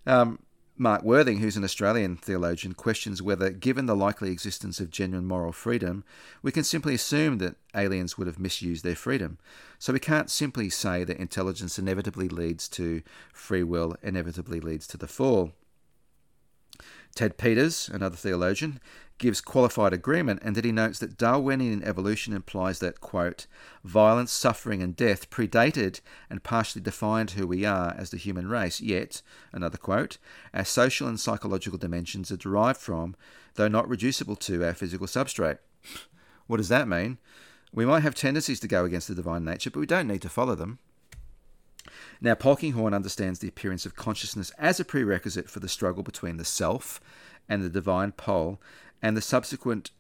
Um, 0.05 0.39
Mark 0.75 1.03
Worthing, 1.03 1.37
who's 1.37 1.55
an 1.55 1.63
Australian 1.63 2.17
theologian, 2.17 2.73
questions 2.73 3.21
whether, 3.21 3.51
given 3.51 3.85
the 3.85 3.95
likely 3.95 4.31
existence 4.31 4.79
of 4.79 4.89
genuine 4.89 5.27
moral 5.27 5.51
freedom, 5.51 6.03
we 6.41 6.51
can 6.51 6.63
simply 6.63 6.95
assume 6.95 7.37
that 7.37 7.57
aliens 7.75 8.17
would 8.17 8.25
have 8.25 8.39
misused 8.39 8.83
their 8.83 8.95
freedom. 8.95 9.37
So 9.77 9.93
we 9.93 9.99
can't 9.99 10.31
simply 10.31 10.71
say 10.71 11.03
that 11.03 11.17
intelligence 11.17 11.77
inevitably 11.77 12.27
leads 12.27 12.67
to 12.69 13.03
free 13.33 13.63
will, 13.63 13.95
inevitably 14.01 14.59
leads 14.59 14.87
to 14.87 14.97
the 14.97 15.07
fall. 15.07 15.51
Ted 17.13 17.37
Peters, 17.37 17.87
another 17.93 18.15
theologian, 18.15 18.79
gives 19.23 19.39
qualified 19.39 19.93
agreement 19.93 20.41
and 20.43 20.53
that 20.53 20.65
he 20.65 20.71
notes 20.73 20.99
that 20.99 21.17
Darwinian 21.17 21.81
evolution 21.85 22.33
implies 22.33 22.79
that, 22.79 22.99
quote, 22.99 23.47
violence, 23.81 24.33
suffering, 24.33 24.83
and 24.83 24.97
death 24.97 25.29
predated 25.29 26.01
and 26.29 26.43
partially 26.43 26.81
defined 26.81 27.31
who 27.31 27.47
we 27.47 27.63
are 27.63 27.95
as 27.97 28.09
the 28.09 28.17
human 28.17 28.49
race, 28.49 28.81
yet, 28.81 29.21
another 29.53 29.77
quote, 29.77 30.17
our 30.53 30.65
social 30.65 31.07
and 31.07 31.21
psychological 31.21 31.79
dimensions 31.79 32.33
are 32.33 32.37
derived 32.37 32.81
from, 32.81 33.15
though 33.55 33.69
not 33.69 33.87
reducible 33.87 34.35
to, 34.35 34.61
our 34.61 34.73
physical 34.73 35.07
substrate. 35.07 35.59
What 36.47 36.57
does 36.57 36.67
that 36.67 36.89
mean? 36.89 37.17
We 37.71 37.85
might 37.85 38.03
have 38.03 38.15
tendencies 38.15 38.59
to 38.59 38.67
go 38.67 38.83
against 38.83 39.07
the 39.07 39.15
divine 39.15 39.45
nature, 39.45 39.71
but 39.71 39.79
we 39.79 39.85
don't 39.85 40.09
need 40.09 40.21
to 40.23 40.29
follow 40.29 40.55
them. 40.55 40.79
Now, 42.19 42.35
Polkinghorne 42.35 42.93
understands 42.93 43.39
the 43.39 43.47
appearance 43.47 43.85
of 43.85 43.95
consciousness 43.95 44.51
as 44.57 44.81
a 44.81 44.85
prerequisite 44.85 45.49
for 45.49 45.61
the 45.61 45.69
struggle 45.69 46.03
between 46.03 46.35
the 46.35 46.43
self 46.45 46.99
and 47.49 47.63
the 47.63 47.69
divine 47.69 48.11
pole, 48.11 48.61
and 49.03 49.15
the 49.15 49.21
subsequent, 49.21 49.91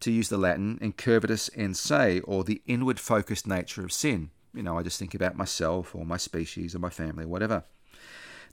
to 0.00 0.10
use 0.10 0.28
the 0.28 0.38
Latin, 0.38 0.78
incurvatus 0.80 1.52
in 1.54 1.74
se, 1.74 2.20
or 2.20 2.44
the 2.44 2.62
inward 2.66 2.98
focused 2.98 3.46
nature 3.46 3.84
of 3.84 3.92
sin. 3.92 4.30
You 4.54 4.62
know, 4.62 4.78
I 4.78 4.82
just 4.82 4.98
think 4.98 5.14
about 5.14 5.36
myself 5.36 5.94
or 5.94 6.06
my 6.06 6.16
species 6.16 6.74
or 6.74 6.78
my 6.78 6.90
family, 6.90 7.26
whatever. 7.26 7.64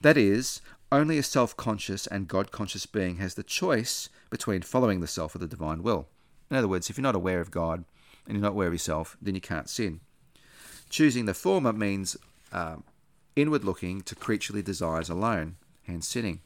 That 0.01 0.17
is, 0.17 0.61
only 0.91 1.17
a 1.17 1.23
self 1.23 1.55
conscious 1.55 2.07
and 2.07 2.27
God 2.27 2.51
conscious 2.51 2.85
being 2.85 3.17
has 3.17 3.35
the 3.35 3.43
choice 3.43 4.09
between 4.29 4.63
following 4.63 4.99
the 4.99 5.07
self 5.07 5.35
or 5.35 5.37
the 5.37 5.47
divine 5.47 5.83
will. 5.83 6.07
In 6.49 6.57
other 6.57 6.67
words, 6.67 6.89
if 6.89 6.97
you're 6.97 7.03
not 7.03 7.15
aware 7.15 7.41
of 7.41 7.51
God 7.51 7.83
and 8.25 8.35
you're 8.35 8.43
not 8.43 8.51
aware 8.51 8.67
of 8.67 8.73
yourself, 8.73 9.17
then 9.21 9.35
you 9.35 9.41
can't 9.41 9.69
sin. 9.69 9.99
Choosing 10.89 11.25
the 11.25 11.33
former 11.35 11.73
means 11.73 12.17
uh, 12.51 12.77
inward 13.35 13.63
looking 13.63 14.01
to 14.01 14.15
creaturely 14.15 14.63
desires 14.63 15.09
alone, 15.09 15.57
hence 15.83 16.07
sinning. 16.07 16.41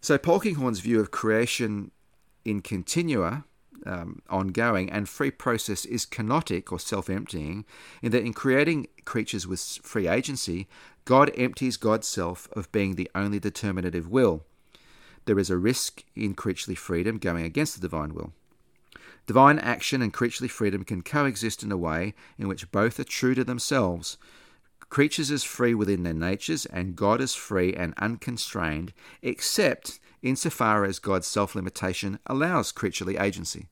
So 0.00 0.16
Polkinghorne's 0.16 0.80
view 0.80 1.00
of 1.00 1.10
creation 1.10 1.90
in 2.44 2.62
continua, 2.62 3.44
um, 3.84 4.22
ongoing, 4.30 4.90
and 4.90 5.08
free 5.08 5.30
process 5.30 5.84
is 5.84 6.06
kenotic 6.06 6.72
or 6.72 6.78
self 6.78 7.10
emptying, 7.10 7.64
in 8.02 8.12
that 8.12 8.24
in 8.24 8.32
creating 8.32 8.88
creatures 9.04 9.46
with 9.46 9.60
free 9.82 10.08
agency, 10.08 10.68
God 11.04 11.30
empties 11.36 11.76
God's 11.76 12.08
self 12.08 12.48
of 12.52 12.72
being 12.72 12.94
the 12.94 13.10
only 13.14 13.38
determinative 13.38 14.08
will. 14.08 14.44
There 15.26 15.38
is 15.38 15.50
a 15.50 15.58
risk 15.58 16.04
in 16.16 16.34
creaturely 16.34 16.74
freedom 16.74 17.18
going 17.18 17.44
against 17.44 17.74
the 17.74 17.80
divine 17.80 18.14
will. 18.14 18.32
Divine 19.26 19.58
action 19.58 20.02
and 20.02 20.12
creaturely 20.12 20.48
freedom 20.48 20.82
can 20.82 21.02
coexist 21.02 21.62
in 21.62 21.70
a 21.70 21.76
way 21.76 22.14
in 22.38 22.48
which 22.48 22.72
both 22.72 22.98
are 22.98 23.04
true 23.04 23.34
to 23.34 23.44
themselves. 23.44 24.16
Creatures 24.90 25.30
is 25.30 25.44
free 25.44 25.72
within 25.72 26.02
their 26.02 26.12
natures, 26.12 26.66
and 26.66 26.96
God 26.96 27.20
is 27.20 27.34
free 27.36 27.72
and 27.72 27.94
unconstrained, 27.96 28.92
except 29.22 30.00
insofar 30.20 30.84
as 30.84 30.98
God's 30.98 31.28
self 31.28 31.54
limitation 31.54 32.18
allows 32.26 32.72
creaturely 32.72 33.16
agency. 33.16 33.68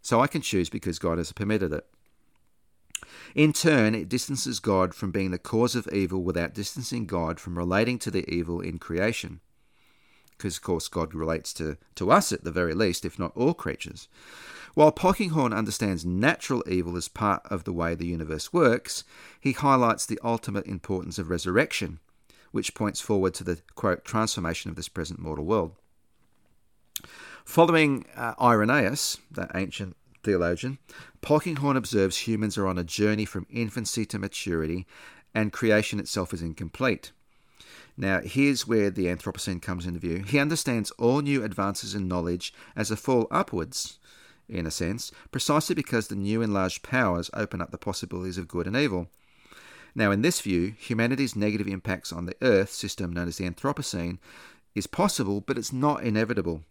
So 0.00 0.20
I 0.20 0.26
can 0.26 0.40
choose 0.40 0.70
because 0.70 0.98
God 0.98 1.18
has 1.18 1.32
permitted 1.32 1.72
it. 1.72 1.86
In 3.34 3.52
turn, 3.52 3.94
it 3.94 4.08
distances 4.08 4.58
God 4.58 4.94
from 4.94 5.10
being 5.10 5.30
the 5.30 5.38
cause 5.38 5.74
of 5.74 5.88
evil 5.92 6.22
without 6.22 6.54
distancing 6.54 7.04
God 7.06 7.38
from 7.38 7.58
relating 7.58 7.98
to 8.00 8.10
the 8.10 8.28
evil 8.32 8.60
in 8.60 8.78
creation. 8.78 9.40
Because, 10.30 10.56
of 10.56 10.62
course, 10.62 10.88
God 10.88 11.14
relates 11.14 11.52
to, 11.54 11.76
to 11.96 12.10
us 12.10 12.32
at 12.32 12.42
the 12.42 12.50
very 12.50 12.74
least, 12.74 13.04
if 13.04 13.18
not 13.18 13.36
all 13.36 13.54
creatures. 13.54 14.08
While 14.74 14.90
Polkinghorne 14.90 15.54
understands 15.54 16.04
natural 16.04 16.64
evil 16.68 16.96
as 16.96 17.06
part 17.06 17.42
of 17.46 17.62
the 17.62 17.72
way 17.72 17.94
the 17.94 18.06
universe 18.06 18.52
works, 18.52 19.04
he 19.40 19.52
highlights 19.52 20.04
the 20.04 20.18
ultimate 20.22 20.66
importance 20.66 21.18
of 21.18 21.30
resurrection, 21.30 22.00
which 22.50 22.74
points 22.74 23.00
forward 23.00 23.34
to 23.34 23.44
the 23.44 23.60
quote 23.76 24.04
transformation 24.04 24.70
of 24.70 24.76
this 24.76 24.88
present 24.88 25.20
mortal 25.20 25.44
world. 25.44 25.76
Following 27.44 28.06
uh, 28.16 28.34
Irenaeus, 28.40 29.18
that 29.30 29.52
ancient 29.54 29.96
theologian, 30.24 30.78
Polkinghorne 31.22 31.76
observes 31.76 32.18
humans 32.18 32.58
are 32.58 32.66
on 32.66 32.78
a 32.78 32.84
journey 32.84 33.24
from 33.24 33.46
infancy 33.50 34.04
to 34.06 34.18
maturity 34.18 34.86
and 35.34 35.52
creation 35.52 36.00
itself 36.00 36.32
is 36.32 36.42
incomplete. 36.42 37.12
Now, 37.96 38.20
here's 38.20 38.66
where 38.66 38.90
the 38.90 39.06
Anthropocene 39.06 39.62
comes 39.62 39.86
into 39.86 40.00
view. 40.00 40.24
He 40.26 40.38
understands 40.38 40.90
all 40.92 41.20
new 41.20 41.44
advances 41.44 41.94
in 41.94 42.08
knowledge 42.08 42.52
as 42.74 42.90
a 42.90 42.96
fall 42.96 43.28
upwards, 43.30 43.98
in 44.48 44.66
a 44.66 44.70
sense, 44.70 45.10
precisely 45.30 45.74
because 45.74 46.08
the 46.08 46.16
new 46.16 46.42
enlarged 46.42 46.82
powers 46.82 47.30
open 47.34 47.60
up 47.60 47.70
the 47.70 47.78
possibilities 47.78 48.38
of 48.38 48.48
good 48.48 48.66
and 48.66 48.76
evil. 48.76 49.08
Now, 49.94 50.10
in 50.10 50.22
this 50.22 50.40
view, 50.40 50.74
humanity's 50.78 51.36
negative 51.36 51.68
impacts 51.68 52.12
on 52.12 52.26
the 52.26 52.36
Earth 52.42 52.70
system 52.70 53.12
known 53.12 53.28
as 53.28 53.36
the 53.36 53.48
Anthropocene 53.48 54.18
is 54.74 54.86
possible, 54.86 55.40
but 55.40 55.56
it's 55.56 55.72
not 55.72 56.02
inevitable. 56.02 56.62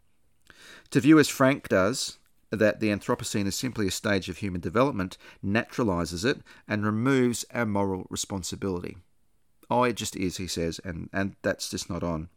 To 0.92 1.00
view 1.00 1.20
as 1.20 1.30
Frank 1.30 1.70
does, 1.70 2.18
that 2.52 2.80
the 2.80 2.90
Anthropocene 2.90 3.48
is 3.48 3.56
simply 3.56 3.88
a 3.88 3.92
stage 3.92 4.30
of 4.30 4.38
human 4.38 4.62
development, 4.62 5.18
naturalizes 5.44 6.24
it, 6.26 6.42
and 6.68 6.86
removes 6.86 7.46
our 7.54 7.66
moral 7.66 8.06
responsibility. 8.10 8.98
Oh, 9.70 9.84
it 9.84 9.96
just 9.96 10.16
is, 10.16 10.38
he 10.38 10.48
says, 10.48 10.80
and, 10.84 11.10
and 11.12 11.36
that's 11.42 11.70
just 11.70 11.90
not 11.90 12.04
on. 12.04 12.30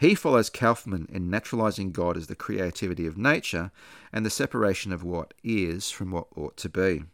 He 0.00 0.14
follows 0.14 0.48
Kauffman 0.48 1.06
in 1.12 1.28
naturalizing 1.28 1.92
God 1.92 2.16
as 2.16 2.26
the 2.26 2.34
creativity 2.34 3.06
of 3.06 3.18
nature 3.18 3.70
and 4.14 4.24
the 4.24 4.30
separation 4.30 4.92
of 4.92 5.04
what 5.04 5.34
is 5.44 5.90
from 5.90 6.10
what 6.10 6.28
ought 6.34 6.56
to 6.56 6.70
be. 6.70 7.04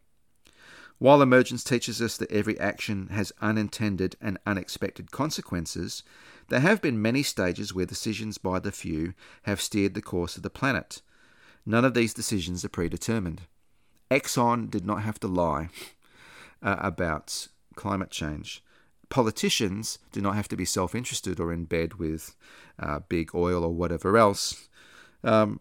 While 0.99 1.21
emergence 1.21 1.65
teaches 1.65 2.01
us 2.01 2.17
that 2.17 2.31
every 2.31 2.57
action 2.61 3.09
has 3.09 3.33
unintended 3.43 4.15
and 4.21 4.39
unexpected 4.47 5.11
consequences, 5.11 6.05
there 6.49 6.61
have 6.61 6.81
been 6.81 7.03
many 7.03 7.25
stages 7.25 7.75
where 7.75 7.87
decisions 7.87 8.39
by 8.39 8.61
the 8.61 8.71
few 8.71 9.15
have 9.43 9.61
steered 9.61 9.95
the 9.95 10.01
course 10.01 10.37
of 10.37 10.45
the 10.45 10.49
planet. 10.49 11.03
None 11.67 11.85
of 11.85 11.95
these 11.95 12.15
decisions 12.15 12.65
are 12.65 12.69
predetermined. 12.69 13.43
Exxon 14.13 14.71
did 14.71 14.87
not 14.87 15.03
have 15.03 15.19
to 15.19 15.27
lie 15.27 15.71
uh, 16.63 16.77
about 16.79 17.49
climate 17.75 18.11
change. 18.11 18.63
Politicians 19.09 19.99
do 20.13 20.21
not 20.21 20.35
have 20.35 20.49
to 20.49 20.57
be 20.57 20.65
self 20.65 20.95
interested 20.95 21.39
or 21.39 21.53
in 21.53 21.65
bed 21.65 21.95
with 21.95 22.35
uh, 22.79 23.01
big 23.09 23.35
oil 23.35 23.65
or 23.65 23.73
whatever 23.73 24.17
else. 24.17 24.69
Um, 25.23 25.61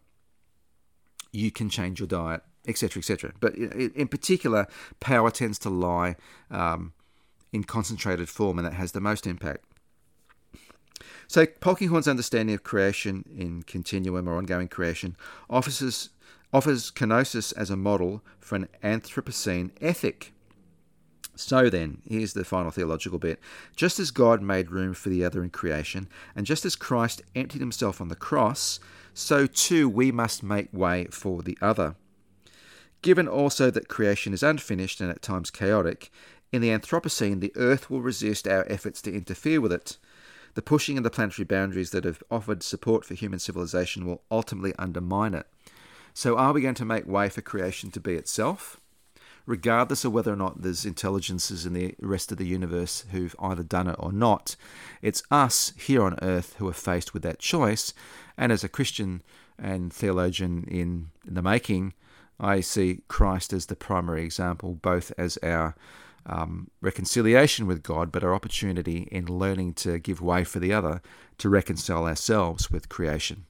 you 1.31 1.51
can 1.51 1.69
change 1.69 1.99
your 1.99 2.07
diet, 2.07 2.41
etc., 2.67 2.99
etc. 2.99 3.33
But 3.39 3.55
in, 3.55 4.07
particular, 4.07 4.67
power 4.99 5.29
tends 5.29 5.59
to 5.59 5.69
lie 5.69 6.15
um, 6.49 6.93
in 7.51 7.63
concentrated 7.63 8.29
form, 8.29 8.57
and 8.57 8.65
that 8.65 8.73
has 8.73 8.93
the 8.93 9.01
most 9.01 9.27
impact. 9.27 9.65
So 11.27 11.45
Polkinghorne's 11.45 12.07
understanding 12.07 12.55
of 12.55 12.63
creation 12.63 13.25
in 13.35 13.63
continuum 13.63 14.29
or 14.29 14.37
ongoing 14.37 14.67
creation 14.67 15.15
offers, 15.49 16.09
offers 16.53 16.91
kenosis 16.91 17.53
as 17.57 17.69
a 17.69 17.75
model 17.75 18.23
for 18.39 18.55
an 18.55 18.67
Anthropocene 18.83 19.71
ethic. 19.81 20.33
So 21.35 21.69
then, 21.69 22.01
here's 22.07 22.33
the 22.33 22.45
final 22.45 22.71
theological 22.71 23.19
bit. 23.19 23.39
Just 23.75 23.99
as 23.99 24.11
God 24.11 24.41
made 24.41 24.71
room 24.71 24.93
for 24.93 25.09
the 25.09 25.23
other 25.23 25.43
in 25.43 25.49
creation, 25.49 26.07
and 26.35 26.45
just 26.45 26.65
as 26.65 26.75
Christ 26.75 27.21
emptied 27.35 27.59
himself 27.59 27.99
on 27.99 28.07
the 28.07 28.15
cross, 28.15 28.79
so 29.13 29.45
too 29.45 29.89
we 29.89 30.11
must 30.11 30.43
make 30.43 30.73
way 30.73 31.07
for 31.11 31.41
the 31.41 31.57
other. 31.61 31.95
Given 33.01 33.27
also 33.27 33.69
that 33.69 33.87
creation 33.87 34.33
is 34.33 34.43
unfinished 34.43 34.99
and 35.01 35.11
at 35.11 35.21
times 35.21 35.51
chaotic, 35.51 36.11
in 36.51 36.61
the 36.61 36.69
Anthropocene 36.69 37.39
the 37.39 37.53
earth 37.55 37.89
will 37.89 38.01
resist 38.01 38.47
our 38.47 38.65
efforts 38.69 39.01
to 39.03 39.13
interfere 39.13 39.61
with 39.61 39.71
it. 39.71 39.97
The 40.55 40.61
pushing 40.61 40.97
of 40.97 41.03
the 41.03 41.09
planetary 41.09 41.45
boundaries 41.45 41.91
that 41.91 42.05
have 42.05 42.23
offered 42.31 42.63
support 42.63 43.03
for 43.03 43.13
human 43.13 43.39
civilization 43.39 44.05
will 44.05 44.23
ultimately 44.31 44.73
undermine 44.79 45.33
it. 45.33 45.47
So, 46.13 46.37
are 46.37 46.53
we 46.53 46.61
going 46.61 46.75
to 46.75 46.85
make 46.85 47.05
way 47.05 47.27
for 47.27 47.41
creation 47.41 47.91
to 47.91 47.99
be 47.99 48.15
itself? 48.15 48.79
Regardless 49.45 50.03
of 50.03 50.11
whether 50.11 50.33
or 50.33 50.37
not 50.37 50.63
there's 50.63 50.85
intelligences 50.85 51.65
in 51.65 51.73
the 51.73 51.95
rest 51.99 52.31
of 52.31 52.37
the 52.39 52.47
universe 52.47 53.05
who've 53.11 53.35
either 53.39 53.61
done 53.61 53.87
it 53.87 53.95
or 53.99 54.11
not, 54.11 54.55
it's 55.01 55.21
us 55.29 55.71
here 55.77 56.03
on 56.03 56.17
earth 56.21 56.55
who 56.57 56.67
are 56.67 56.73
faced 56.73 57.13
with 57.13 57.21
that 57.23 57.39
choice. 57.39 57.93
And 58.37 58.51
as 58.51 58.63
a 58.63 58.69
Christian 58.69 59.21
and 59.59 59.93
theologian 59.93 60.65
in, 60.67 61.09
the 61.23 61.43
making, 61.43 61.93
I 62.39 62.61
see 62.61 63.01
Christ 63.07 63.53
as 63.53 63.67
the 63.67 63.75
primary 63.75 64.23
example, 64.23 64.73
both 64.73 65.11
as 65.17 65.37
our 65.43 65.75
um, 66.25 66.71
reconciliation 66.81 67.67
with 67.67 67.83
God, 67.83 68.11
but 68.11 68.23
our 68.23 68.33
opportunity 68.33 69.07
in 69.11 69.27
learning 69.27 69.73
to 69.75 69.99
give 69.99 70.21
way 70.21 70.43
for 70.43 70.59
the 70.59 70.73
other 70.73 71.01
to 71.37 71.49
reconcile 71.49 72.05
ourselves 72.05 72.71
with 72.71 72.89
creation. 72.89 73.45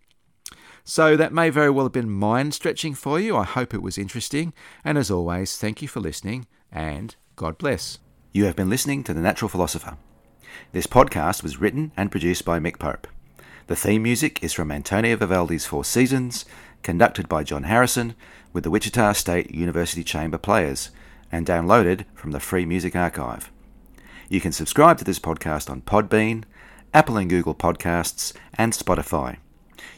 So 0.87 1.17
that 1.17 1.33
may 1.33 1.49
very 1.49 1.71
well 1.71 1.85
have 1.85 1.93
been 1.93 2.11
mind 2.11 2.53
stretching 2.53 2.93
for 2.93 3.19
you. 3.19 3.35
I 3.35 3.43
hope 3.43 3.73
it 3.73 3.81
was 3.81 3.97
interesting. 3.97 4.53
And 4.83 4.99
as 4.99 5.09
always, 5.09 5.57
thank 5.57 5.81
you 5.81 5.87
for 5.87 5.99
listening 5.99 6.45
and 6.71 7.15
God 7.35 7.57
bless. 7.57 7.97
You 8.31 8.45
have 8.45 8.55
been 8.55 8.69
listening 8.69 9.03
to 9.05 9.13
The 9.13 9.19
Natural 9.19 9.49
Philosopher. 9.49 9.97
This 10.73 10.85
podcast 10.85 11.41
was 11.41 11.59
written 11.59 11.91
and 11.97 12.11
produced 12.11 12.45
by 12.45 12.59
Mick 12.59 12.77
Pope. 12.77 13.07
The 13.65 13.75
theme 13.75 14.03
music 14.03 14.43
is 14.43 14.53
from 14.53 14.71
Antonio 14.71 15.15
Vivaldi's 15.15 15.65
Four 15.65 15.83
Seasons, 15.83 16.45
conducted 16.83 17.27
by 17.27 17.43
John 17.43 17.63
Harrison 17.63 18.13
with 18.53 18.63
the 18.63 18.69
Wichita 18.69 19.13
State 19.13 19.49
University 19.51 20.03
Chamber 20.03 20.37
Players 20.37 20.91
and 21.31 21.47
downloaded 21.47 22.05
from 22.13 22.29
the 22.31 22.39
Free 22.39 22.65
Music 22.65 22.95
Archive. 22.95 23.51
You 24.29 24.39
can 24.39 24.51
subscribe 24.51 24.99
to 24.99 25.03
this 25.03 25.19
podcast 25.19 25.67
on 25.67 25.81
Podbean, 25.81 26.43
Apple 26.93 27.17
and 27.17 27.29
Google 27.29 27.55
Podcasts, 27.55 28.33
and 28.53 28.71
Spotify. 28.71 29.37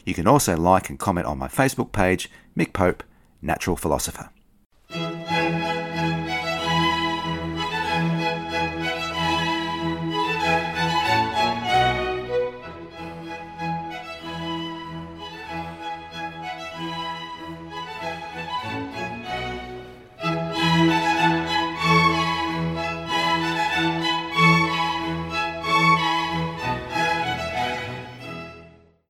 You 0.08 0.14
can 0.14 0.26
also 0.26 0.56
like 0.56 0.88
and 0.88 0.98
comment 0.98 1.26
on 1.26 1.36
my 1.36 1.48
Facebook 1.48 1.92
page, 1.92 2.30
Mick 2.56 2.72
Pope, 2.72 3.02
Natural 3.42 3.76
Philosopher. 3.76 4.30